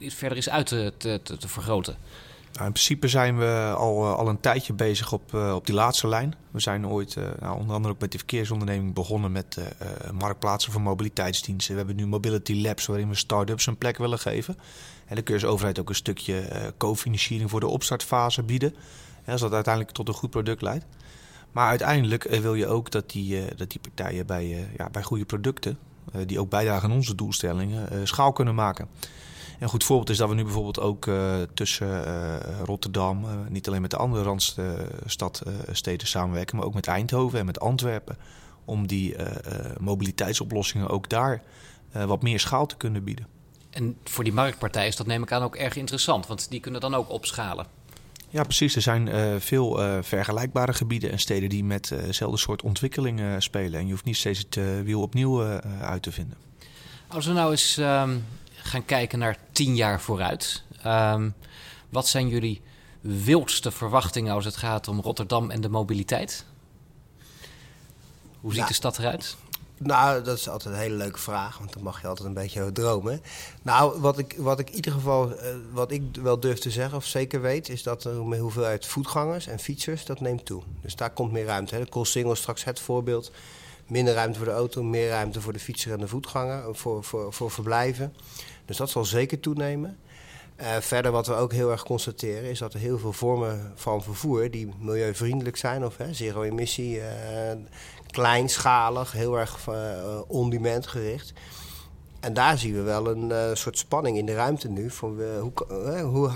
verder 0.00 0.38
is 0.38 0.48
uit 0.48 0.66
te, 0.66 0.92
te 1.22 1.48
vergroten? 1.48 1.96
Nou, 2.52 2.66
in 2.66 2.72
principe 2.72 3.08
zijn 3.08 3.38
we 3.38 3.74
al, 3.76 4.06
al 4.06 4.28
een 4.28 4.40
tijdje 4.40 4.72
bezig 4.72 5.12
op, 5.12 5.34
uh, 5.34 5.54
op 5.54 5.66
die 5.66 5.74
laatste 5.74 6.08
lijn. 6.08 6.34
We 6.50 6.60
zijn 6.60 6.86
ooit, 6.86 7.14
uh, 7.14 7.24
nou, 7.40 7.58
onder 7.58 7.74
andere 7.74 7.94
ook 7.94 8.00
met 8.00 8.12
de 8.12 8.18
verkeersonderneming, 8.18 8.94
begonnen 8.94 9.32
met 9.32 9.58
marktplaatsen 10.14 10.72
voor 10.72 10.80
mobiliteitsdiensten. 10.80 11.72
We 11.72 11.78
hebben 11.78 11.96
nu 11.96 12.06
Mobility 12.06 12.62
Labs, 12.62 12.86
waarin 12.86 13.08
we 13.08 13.14
start-ups 13.14 13.66
een 13.66 13.78
plek 13.78 13.98
willen 13.98 14.18
geven. 14.18 14.56
En 15.06 15.14
dan 15.14 15.24
kun 15.24 15.34
je 15.34 15.40
als 15.40 15.50
overheid 15.50 15.78
ook 15.78 15.88
een 15.88 15.94
stukje 15.94 16.72
co-financiering 16.76 17.50
voor 17.50 17.60
de 17.60 17.66
opstartfase 17.66 18.42
bieden. 18.42 18.74
als 19.26 19.40
dat 19.40 19.52
uiteindelijk 19.52 19.94
tot 19.94 20.08
een 20.08 20.14
goed 20.14 20.30
product 20.30 20.62
leidt. 20.62 20.84
Maar 21.52 21.68
uiteindelijk 21.68 22.22
wil 22.22 22.54
je 22.54 22.66
ook 22.66 22.90
dat 22.90 23.10
die, 23.10 23.54
dat 23.56 23.70
die 23.70 23.80
partijen 23.80 24.26
bij, 24.26 24.68
ja, 24.76 24.90
bij 24.90 25.02
goede 25.02 25.24
producten, 25.24 25.78
die 26.26 26.40
ook 26.40 26.50
bijdragen 26.50 26.90
aan 26.90 26.96
onze 26.96 27.14
doelstellingen, 27.14 28.08
schaal 28.08 28.32
kunnen 28.32 28.54
maken. 28.54 28.88
Een 29.62 29.68
goed 29.68 29.84
voorbeeld 29.84 30.10
is 30.10 30.16
dat 30.16 30.28
we 30.28 30.34
nu 30.34 30.42
bijvoorbeeld 30.42 30.80
ook 30.80 31.06
uh, 31.06 31.34
tussen 31.54 31.88
uh, 31.88 32.36
Rotterdam, 32.64 33.24
uh, 33.24 33.30
niet 33.48 33.68
alleen 33.68 33.80
met 33.80 33.90
de 33.90 33.96
andere 33.96 34.22
randstadsteden 34.22 36.06
samenwerken, 36.06 36.56
maar 36.56 36.66
ook 36.66 36.74
met 36.74 36.86
Eindhoven 36.86 37.38
en 37.38 37.46
met 37.46 37.60
Antwerpen. 37.60 38.16
Om 38.64 38.86
die 38.86 39.16
mobiliteitsoplossingen 39.80 40.88
ook 40.88 41.08
daar 41.08 41.42
wat 41.92 42.22
meer 42.22 42.40
schaal 42.40 42.66
te 42.66 42.76
kunnen 42.76 43.04
bieden. 43.04 43.26
En 43.70 43.96
voor 44.04 44.24
die 44.24 44.32
marktpartij 44.32 44.86
is 44.86 44.96
dat 44.96 45.06
neem 45.06 45.22
ik 45.22 45.32
aan 45.32 45.42
ook 45.42 45.56
erg 45.56 45.76
interessant, 45.76 46.26
want 46.26 46.50
die 46.50 46.60
kunnen 46.60 46.80
dan 46.80 46.94
ook 46.94 47.10
opschalen. 47.10 47.66
Ja, 48.28 48.42
precies. 48.42 48.76
Er 48.76 48.82
zijn 48.82 49.06
uh, 49.06 49.34
veel 49.38 49.82
uh, 49.82 49.98
vergelijkbare 50.00 50.72
gebieden 50.72 51.10
en 51.10 51.18
steden 51.18 51.48
die 51.48 51.64
met 51.64 51.88
dezelfde 51.88 52.38
soort 52.38 52.62
ontwikkelingen 52.62 53.42
spelen. 53.42 53.78
En 53.78 53.84
je 53.86 53.92
hoeft 53.92 54.04
niet 54.04 54.16
steeds 54.16 54.38
het 54.38 54.84
wiel 54.84 55.02
opnieuw 55.02 55.42
uit 55.80 56.02
te 56.02 56.12
vinden. 56.12 56.36
Als 57.08 57.26
we 57.26 57.32
nou 57.32 57.50
eens 57.50 57.76
um, 57.76 58.24
gaan 58.62 58.84
kijken 58.84 59.18
naar 59.18 59.36
tien 59.52 59.76
jaar 59.76 60.00
vooruit. 60.00 60.62
Um, 60.86 61.34
wat 61.88 62.08
zijn 62.08 62.28
jullie 62.28 62.62
wildste 63.00 63.70
verwachtingen 63.70 64.34
als 64.34 64.44
het 64.44 64.56
gaat 64.56 64.88
om 64.88 65.00
Rotterdam 65.00 65.50
en 65.50 65.60
de 65.60 65.68
mobiliteit? 65.68 66.44
Hoe 68.40 68.50
ziet 68.50 68.58
Nou, 68.58 68.68
de 68.68 68.74
stad 68.74 68.98
eruit? 68.98 69.36
Nou, 69.76 70.22
dat 70.22 70.38
is 70.38 70.48
altijd 70.48 70.74
een 70.74 70.80
hele 70.80 70.94
leuke 70.94 71.18
vraag, 71.18 71.58
want 71.58 71.72
dan 71.72 71.82
mag 71.82 72.00
je 72.00 72.06
altijd 72.06 72.28
een 72.28 72.34
beetje 72.34 72.72
dromen. 72.72 73.22
Nou, 73.62 74.00
wat 74.00 74.18
ik, 74.18 74.34
wat 74.38 74.58
ik 74.58 74.68
in 74.68 74.74
ieder 74.74 74.92
geval, 74.92 75.36
eh, 75.36 75.54
wat 75.72 75.90
ik 75.90 76.02
wel 76.22 76.40
durf 76.40 76.58
te 76.58 76.70
zeggen, 76.70 76.96
of 76.96 77.04
zeker 77.04 77.40
weet, 77.40 77.68
is 77.68 77.82
dat 77.82 78.02
de 78.02 78.10
hoeveelheid 78.10 78.86
voetgangers 78.86 79.46
en 79.46 79.58
fietsers, 79.58 80.04
dat 80.04 80.20
neemt 80.20 80.44
toe. 80.44 80.62
Dus 80.80 80.96
daar 80.96 81.10
komt 81.10 81.32
meer 81.32 81.44
ruimte. 81.44 81.74
Hè. 81.74 81.80
De 81.80 81.88
Koolsingel 81.88 82.32
is 82.32 82.38
straks 82.38 82.64
het 82.64 82.80
voorbeeld. 82.80 83.30
Minder 83.92 84.14
ruimte 84.14 84.38
voor 84.38 84.46
de 84.46 84.54
auto, 84.54 84.82
meer 84.82 85.08
ruimte 85.08 85.40
voor 85.40 85.52
de 85.52 85.58
fietser 85.58 85.92
en 85.92 85.98
de 85.98 86.08
voetganger, 86.08 86.74
voor, 86.74 87.04
voor, 87.04 87.32
voor 87.32 87.50
verblijven. 87.50 88.14
Dus 88.64 88.76
dat 88.76 88.90
zal 88.90 89.04
zeker 89.04 89.40
toenemen. 89.40 89.98
Uh, 90.60 90.76
verder 90.76 91.12
wat 91.12 91.26
we 91.26 91.34
ook 91.34 91.52
heel 91.52 91.70
erg 91.70 91.82
constateren 91.82 92.50
is 92.50 92.58
dat 92.58 92.74
er 92.74 92.80
heel 92.80 92.98
veel 92.98 93.12
vormen 93.12 93.72
van 93.74 94.02
vervoer 94.02 94.50
die 94.50 94.68
milieuvriendelijk 94.78 95.56
zijn 95.56 95.84
of 95.84 95.96
hè, 95.96 96.14
zero 96.14 96.42
emissie, 96.42 96.96
uh, 96.96 97.04
kleinschalig, 98.10 99.12
heel 99.12 99.38
erg 99.38 99.66
uh, 99.68 100.80
gericht. 100.80 101.32
En 102.22 102.34
daar 102.34 102.58
zien 102.58 102.74
we 102.74 102.80
wel 102.80 103.06
een 103.06 103.30
uh, 103.30 103.38
soort 103.52 103.78
spanning 103.78 104.16
in 104.16 104.26
de 104.26 104.34
ruimte 104.34 104.68
nu. 104.68 104.90
Van, 104.90 105.20
uh, 105.20 105.40
hoe, 105.40 105.52
uh, 105.70 106.00
hoe, 106.00 106.30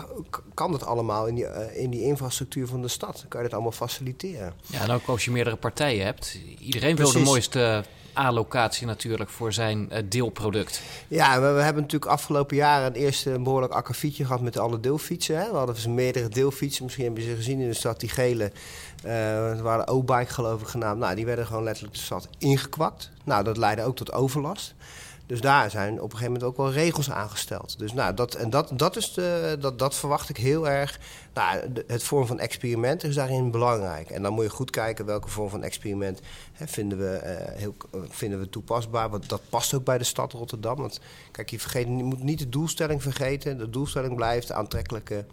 kan 0.54 0.72
dat 0.72 0.86
allemaal 0.86 1.26
in 1.26 1.34
die, 1.34 1.74
in 1.74 1.90
die 1.90 2.02
infrastructuur 2.02 2.66
van 2.66 2.82
de 2.82 2.88
stad? 2.88 3.24
Kan 3.28 3.40
je 3.40 3.46
dat 3.46 3.54
allemaal 3.54 3.72
faciliteren? 3.72 4.52
Ja, 4.66 4.80
en 4.80 4.90
ook 4.90 5.06
als 5.06 5.24
je 5.24 5.30
meerdere 5.30 5.56
partijen 5.56 6.04
hebt. 6.04 6.38
Iedereen 6.58 6.96
wil 6.96 7.12
de 7.12 7.18
mooiste 7.18 7.84
A-locatie 8.18 8.86
natuurlijk 8.86 9.30
voor 9.30 9.52
zijn 9.52 9.90
deelproduct. 10.08 10.82
Ja, 11.08 11.40
we, 11.40 11.46
we, 11.46 11.62
hebben 11.62 11.82
natuurlijk 11.82 12.10
afgelopen 12.10 12.56
jaren 12.56 12.86
een 12.86 13.00
eerste 13.00 13.30
een 13.30 13.42
behoorlijk 13.42 13.72
akkefietje 13.72 14.24
gehad 14.24 14.40
met 14.40 14.58
alle 14.58 14.80
deelfietsen. 14.80 15.38
Hè? 15.38 15.50
We 15.50 15.56
hadden 15.56 15.74
dus 15.74 15.86
meerdere 15.86 16.28
deelfietsen. 16.28 16.84
Misschien 16.84 17.04
hebben 17.04 17.22
ze 17.22 17.34
gezien 17.34 17.60
in 17.60 17.68
de 17.68 17.74
stad, 17.74 18.00
die 18.00 18.08
gele. 18.08 18.52
Uh, 19.04 19.10
waren 19.60 19.88
O-bike 19.88 20.32
geloof 20.32 20.60
ik 20.60 20.68
genaamd. 20.68 20.98
Nou, 20.98 21.14
die 21.14 21.26
werden 21.26 21.46
gewoon 21.46 21.64
letterlijk 21.64 21.94
de 21.94 22.00
stad 22.00 22.28
ingekwakt. 22.38 23.10
Nou, 23.24 23.44
dat 23.44 23.56
leidde 23.56 23.82
ook 23.82 23.96
tot 23.96 24.12
overlast. 24.12 24.74
Dus 25.26 25.40
daar 25.40 25.70
zijn 25.70 25.92
op 25.92 26.02
een 26.02 26.10
gegeven 26.10 26.32
moment 26.32 26.42
ook 26.42 26.56
wel 26.56 26.72
regels 26.72 27.10
aangesteld. 27.10 27.78
Dus 27.78 27.92
nou, 27.92 28.14
dat, 28.14 28.34
en 28.34 28.50
dat, 28.50 28.70
dat, 28.74 28.96
is 28.96 29.12
de, 29.12 29.56
dat, 29.60 29.78
dat 29.78 29.94
verwacht 29.94 30.28
ik 30.28 30.36
heel 30.36 30.68
erg. 30.68 31.00
Nou, 31.34 31.60
het 31.86 32.02
vorm 32.02 32.26
van 32.26 32.38
experiment 32.38 33.04
is 33.04 33.14
daarin 33.14 33.50
belangrijk. 33.50 34.10
En 34.10 34.22
dan 34.22 34.32
moet 34.32 34.44
je 34.44 34.50
goed 34.50 34.70
kijken 34.70 35.04
welke 35.04 35.28
vorm 35.28 35.50
van 35.50 35.62
experiment 35.62 36.20
hè, 36.52 36.66
vinden, 36.66 36.98
we, 36.98 37.20
uh, 37.24 37.58
heel, 37.58 37.74
vinden 38.08 38.38
we 38.38 38.48
toepasbaar. 38.48 39.10
Want 39.10 39.28
dat 39.28 39.42
past 39.48 39.74
ook 39.74 39.84
bij 39.84 39.98
de 39.98 40.04
stad 40.04 40.32
Rotterdam. 40.32 40.76
Want 40.76 41.00
kijk, 41.30 41.50
je, 41.50 41.58
vergeet, 41.58 41.86
je 41.86 42.04
moet 42.04 42.22
niet 42.22 42.38
de 42.38 42.48
doelstelling 42.48 43.02
vergeten. 43.02 43.58
De 43.58 43.70
doelstelling 43.70 44.14
blijft 44.14 44.52
aantrekkelijke 44.52 45.24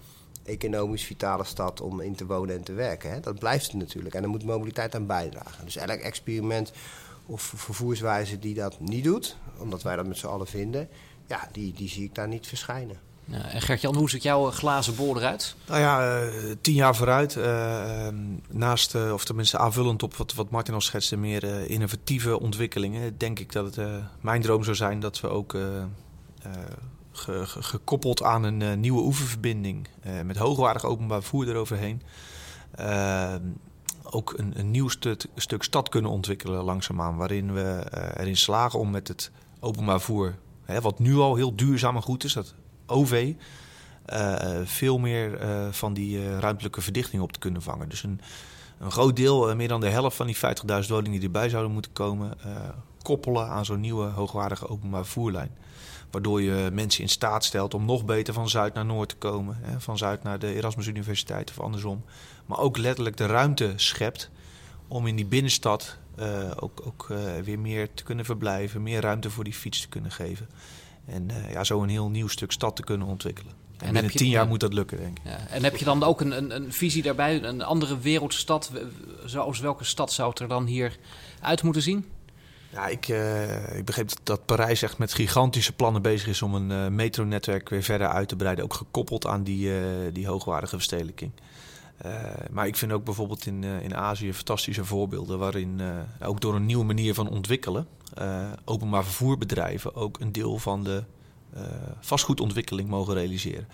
economisch 0.43 1.03
vitale 1.03 1.43
stad 1.43 1.81
om 1.81 2.01
in 2.01 2.15
te 2.15 2.25
wonen 2.25 2.55
en 2.55 2.63
te 2.63 2.73
werken. 2.73 3.11
Hè. 3.11 3.19
Dat 3.19 3.39
blijft 3.39 3.65
het 3.65 3.75
natuurlijk. 3.75 4.15
En 4.15 4.21
daar 4.21 4.29
moet 4.29 4.43
mobiliteit 4.43 4.95
aan 4.95 5.05
bijdragen. 5.05 5.65
Dus 5.65 5.75
elk 5.75 5.99
experiment 5.99 6.71
of 7.25 7.41
vervoerswijze 7.55 8.39
die 8.39 8.53
dat 8.53 8.79
niet 8.79 9.03
doet, 9.03 9.37
omdat 9.57 9.83
wij 9.83 9.95
dat 9.95 10.07
met 10.07 10.17
z'n 10.17 10.27
allen 10.27 10.47
vinden, 10.47 10.87
ja, 11.27 11.49
die, 11.51 11.73
die 11.73 11.89
zie 11.89 12.03
ik 12.03 12.15
daar 12.15 12.27
niet 12.27 12.47
verschijnen. 12.47 12.97
Ja, 13.25 13.49
en 13.49 13.61
Gert-Jan, 13.61 13.95
hoe 13.95 14.09
ziet 14.09 14.23
jouw 14.23 14.51
glazen 14.51 14.95
bol 14.95 15.17
eruit? 15.17 15.55
Nou 15.67 15.79
ja, 15.79 16.23
uh, 16.23 16.31
tien 16.61 16.73
jaar 16.73 16.95
vooruit. 16.95 17.35
Uh, 17.35 18.07
naast, 18.49 18.95
uh, 18.95 19.13
of 19.13 19.25
tenminste 19.25 19.57
aanvullend 19.57 20.03
op 20.03 20.15
wat, 20.15 20.33
wat 20.33 20.49
Martin 20.49 20.73
al 20.73 20.81
schetste, 20.81 21.17
meer 21.17 21.69
innovatieve 21.69 22.39
ontwikkelingen, 22.39 23.17
denk 23.17 23.39
ik 23.39 23.51
dat 23.51 23.75
het 23.75 23.87
mijn 24.21 24.41
droom 24.41 24.63
zou 24.63 24.75
zijn 24.75 24.99
dat 24.99 25.19
we 25.19 25.27
ook 25.27 25.51
ge, 27.11 27.45
ge, 27.45 27.63
gekoppeld 27.63 28.23
aan 28.23 28.43
een 28.43 28.79
nieuwe 28.79 29.01
oeververbinding 29.01 29.87
met 30.23 30.37
hoogwaardig 30.37 30.85
openbaar 30.85 31.21
vervoer 31.21 31.49
eroverheen 31.49 32.01
ook 34.03 34.33
een, 34.37 34.71
nieuw 34.71 34.87
stuk, 34.87 35.63
stad 35.63 35.89
kunnen 35.89 36.11
ontwikkelen 36.11 36.63
langzaamaan. 36.63 37.15
Waarin 37.15 37.53
we 37.53 37.85
uh, 37.93 38.03
erin 38.17 38.37
slagen 38.37 38.79
om 38.79 38.89
met 38.89 39.07
het 39.07 39.31
openbaar 39.59 40.01
voer, 40.01 40.35
hè, 40.63 40.81
wat 40.81 40.99
nu 40.99 41.17
al 41.17 41.35
heel 41.35 41.55
duurzaam 41.55 42.01
goed 42.01 42.23
is, 42.23 42.33
dat 42.33 42.53
OV, 42.85 43.33
uh, 44.13 44.35
veel 44.63 44.97
meer 44.97 45.41
uh, 45.41 45.71
van 45.71 45.93
die 45.93 46.39
ruimtelijke 46.39 46.81
verdichting 46.81 47.21
op 47.21 47.31
te 47.31 47.39
kunnen 47.39 47.61
vangen. 47.61 47.89
Dus 47.89 48.03
een, 48.03 48.21
een 48.79 48.91
groot 48.91 49.15
deel, 49.15 49.55
meer 49.55 49.67
dan 49.67 49.81
de 49.81 49.89
helft 49.89 50.15
van 50.15 50.27
die 50.27 50.37
50.000 50.37 50.41
woningen 50.87 51.11
die 51.11 51.23
erbij 51.23 51.49
zouden 51.49 51.71
moeten 51.71 51.91
komen, 51.91 52.37
koppelen 53.01 53.47
aan 53.47 53.65
zo'n 53.65 53.79
nieuwe 53.79 54.05
hoogwaardige 54.05 54.69
openbaar 54.69 55.05
voerlijn. 55.05 55.51
Waardoor 56.13 56.41
je 56.41 56.69
mensen 56.73 57.03
in 57.03 57.09
staat 57.09 57.43
stelt 57.43 57.73
om 57.73 57.85
nog 57.85 58.05
beter 58.05 58.33
van 58.33 58.49
Zuid 58.49 58.73
naar 58.73 58.85
Noord 58.85 59.09
te 59.09 59.15
komen. 59.15 59.57
Hè, 59.61 59.79
van 59.79 59.97
Zuid 59.97 60.23
naar 60.23 60.39
de 60.39 60.53
Erasmus 60.53 60.87
Universiteit 60.87 61.49
of 61.49 61.59
andersom. 61.59 62.03
Maar 62.45 62.57
ook 62.57 62.77
letterlijk 62.77 63.17
de 63.17 63.25
ruimte 63.25 63.73
schept 63.75 64.29
om 64.87 65.07
in 65.07 65.15
die 65.15 65.25
binnenstad 65.25 65.97
uh, 66.19 66.51
ook, 66.59 66.81
ook 66.85 67.07
uh, 67.11 67.17
weer 67.43 67.59
meer 67.59 67.93
te 67.93 68.03
kunnen 68.03 68.25
verblijven. 68.25 68.83
Meer 68.83 69.01
ruimte 69.01 69.29
voor 69.29 69.43
die 69.43 69.53
fiets 69.53 69.81
te 69.81 69.87
kunnen 69.87 70.11
geven. 70.11 70.49
En 71.05 71.29
uh, 71.31 71.51
ja, 71.51 71.63
zo 71.63 71.83
een 71.83 71.89
heel 71.89 72.09
nieuw 72.09 72.27
stuk 72.27 72.51
stad 72.51 72.75
te 72.75 72.83
kunnen 72.83 73.07
ontwikkelen. 73.07 73.53
En, 73.77 73.87
en 73.87 73.93
binnen 73.93 74.11
tien 74.11 74.29
jaar 74.29 74.47
moet 74.47 74.59
dat 74.59 74.73
lukken, 74.73 74.97
denk 74.97 75.17
ik. 75.17 75.23
Ja. 75.25 75.47
En 75.47 75.63
heb 75.63 75.75
je 75.75 75.85
dan 75.85 76.03
ook 76.03 76.21
een, 76.21 76.37
een, 76.37 76.55
een, 76.55 76.73
visie 76.73 77.03
daarbij? 77.03 77.43
Een 77.43 77.61
andere 77.61 77.99
wereldstad? 77.99 78.71
Zoals 79.25 79.59
welke 79.59 79.83
stad 79.83 80.11
zou 80.11 80.29
het 80.29 80.39
er 80.39 80.47
dan 80.47 80.65
hier 80.65 80.97
uit 81.39 81.63
moeten 81.63 81.81
zien? 81.81 82.05
Ja, 82.73 82.87
ik, 82.87 83.07
uh, 83.07 83.77
ik 83.77 83.85
begreep 83.85 84.09
dat 84.23 84.45
Parijs 84.45 84.81
echt 84.81 84.97
met 84.97 85.13
gigantische 85.13 85.73
plannen 85.73 86.01
bezig 86.01 86.27
is 86.27 86.41
om 86.41 86.55
een 86.55 86.69
uh, 86.69 86.87
metronetwerk 86.87 87.69
weer 87.69 87.83
verder 87.83 88.07
uit 88.07 88.27
te 88.27 88.35
breiden. 88.35 88.63
Ook 88.63 88.73
gekoppeld 88.73 89.27
aan 89.27 89.43
die, 89.43 89.67
uh, 89.67 89.85
die 90.13 90.27
hoogwaardige 90.27 90.75
verstedelijking. 90.75 91.31
maar 92.51 92.67
ik 92.67 92.75
vind 92.75 92.91
ook 92.91 93.03
bijvoorbeeld 93.03 93.45
in, 93.45 93.63
in 93.63 93.95
Azië 93.95 94.33
fantastische 94.33 94.85
voorbeelden 94.85 95.39
waarin 95.39 95.81
ook 96.21 96.41
door 96.41 96.55
een 96.55 96.65
nieuwe 96.65 96.83
manier 96.83 97.13
van 97.13 97.29
ontwikkelen 97.29 97.87
openbaar 98.65 99.03
vervoerbedrijven 99.03 99.95
ook 99.95 100.19
een 100.19 100.31
deel 100.31 100.57
van 100.57 100.83
de 100.83 101.03
vastgoedontwikkeling 101.99 102.89
mogen 102.89 103.13
realiseren. 103.13 103.67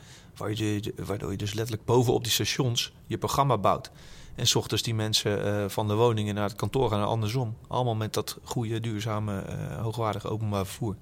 Waardoor 0.96 1.32
je 1.32 1.38
dus 1.38 1.54
letterlijk 1.54 1.86
bovenop 1.86 2.24
die 2.24 2.32
stations 2.32 2.94
je 3.08 3.18
programma 3.18 3.58
bouwt. 3.58 3.92
En 4.40 4.48
s 4.48 4.56
ochtends 4.56 4.84
die 4.84 4.96
mensen 4.96 5.46
uh, 5.46 5.70
van 5.70 5.88
de 5.88 5.94
woningen 5.94 6.36
naar 6.36 6.44
het 6.44 6.56
kantoor 6.56 6.90
gaan 6.90 7.00
en 7.00 7.06
andersom. 7.06 7.56
Allemaal 7.68 7.96
met 7.96 8.14
dat 8.14 8.38
goede, 8.44 8.80
duurzame, 8.80 9.44
uh, 9.50 9.82
hoogwaardige 9.82 10.30
openbaar 10.30 10.66
vervoer. 10.66 10.96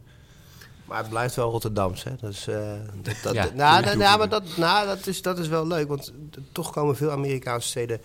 Maar 0.86 0.98
het 0.98 1.10
blijft 1.10 1.36
wel 1.36 1.52
Rotterdams, 1.52 2.04
hè? 2.04 2.12
Dus, 2.22 2.48
uh, 2.48 2.72
dat, 3.02 3.16
dat, 3.24 3.34
ja, 3.34 3.50
nou, 3.54 3.84
nou, 3.84 3.98
nou, 3.98 4.18
maar 4.18 4.30
dat, 4.30 4.58
nou, 4.58 4.88
dat, 4.88 5.08
is, 5.08 5.22
dat 5.22 5.40
is 5.40 5.48
wel 5.48 5.68
leuk. 5.68 5.88
Want 5.88 6.14
toch 6.52 6.72
komen 6.72 6.96
veel 6.96 7.12
Amerikaanse 7.12 7.68
steden 7.68 8.02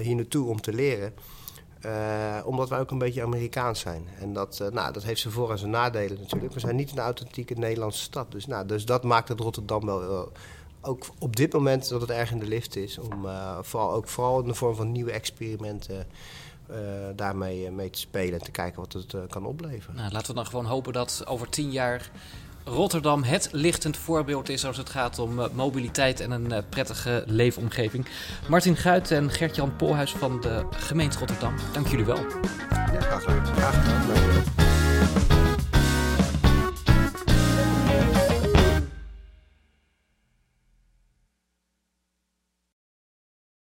hier 0.00 0.14
naartoe 0.14 0.48
om 0.48 0.60
te 0.60 0.72
leren. 0.72 1.14
omdat 2.44 2.68
wij 2.68 2.80
ook 2.80 2.90
een 2.90 2.98
beetje 2.98 3.22
Amerikaans 3.22 3.80
zijn. 3.80 4.08
En 4.20 4.32
dat, 4.32 4.64
nou, 4.72 4.92
dat 4.92 5.02
heeft 5.02 5.20
zijn 5.20 5.32
voor- 5.32 5.50
en 5.50 5.58
zijn 5.58 5.70
nadelen 5.70 6.18
natuurlijk. 6.20 6.54
We 6.54 6.60
zijn 6.60 6.76
niet 6.76 6.90
een 6.90 6.98
authentieke 6.98 7.54
Nederlandse 7.54 8.02
stad. 8.02 8.32
Dus, 8.32 8.46
nou, 8.46 8.66
dus 8.66 8.84
dat 8.84 9.02
maakt 9.02 9.28
het 9.28 9.40
Rotterdam 9.40 9.86
wel 9.86 10.32
ook 10.86 11.06
op 11.18 11.36
dit 11.36 11.52
moment 11.52 11.88
dat 11.88 12.00
het 12.00 12.10
erg 12.10 12.30
in 12.30 12.38
de 12.38 12.46
lift 12.46 12.76
is. 12.76 12.98
Om 12.98 13.24
uh, 13.24 13.58
vooral, 13.62 13.92
ook 13.92 14.08
vooral 14.08 14.40
in 14.40 14.46
de 14.46 14.54
vorm 14.54 14.74
van 14.74 14.92
nieuwe 14.92 15.12
experimenten 15.12 16.06
uh, 16.70 16.76
daarmee 17.16 17.70
mee 17.70 17.90
te 17.90 17.98
spelen 17.98 18.38
en 18.38 18.44
te 18.44 18.50
kijken 18.50 18.80
wat 18.80 18.92
het 18.92 19.12
uh, 19.12 19.20
kan 19.28 19.46
opleveren. 19.46 19.96
Nou, 19.96 20.12
laten 20.12 20.28
we 20.28 20.34
dan 20.34 20.46
gewoon 20.46 20.64
hopen 20.64 20.92
dat 20.92 21.22
over 21.26 21.48
tien 21.48 21.70
jaar 21.70 22.10
Rotterdam 22.64 23.22
het 23.22 23.48
lichtend 23.52 23.96
voorbeeld 23.96 24.48
is 24.48 24.64
als 24.66 24.76
het 24.76 24.90
gaat 24.90 25.18
om 25.18 25.40
mobiliteit 25.52 26.20
en 26.20 26.30
een 26.30 26.64
prettige 26.68 27.24
leefomgeving. 27.26 28.06
Martin 28.48 28.76
Guit 28.76 29.10
en 29.10 29.30
Gert-Jan 29.30 29.76
Polhuis 29.76 30.12
van 30.12 30.40
de 30.40 30.66
gemeente 30.70 31.18
Rotterdam, 31.18 31.54
dank 31.72 31.86
jullie 31.86 32.04
wel. 32.04 32.18
Ja, 32.70 33.00
graag 33.00 33.22
gedaan. 33.22 33.46
Graag 33.46 33.74
gedaan. 33.74 34.65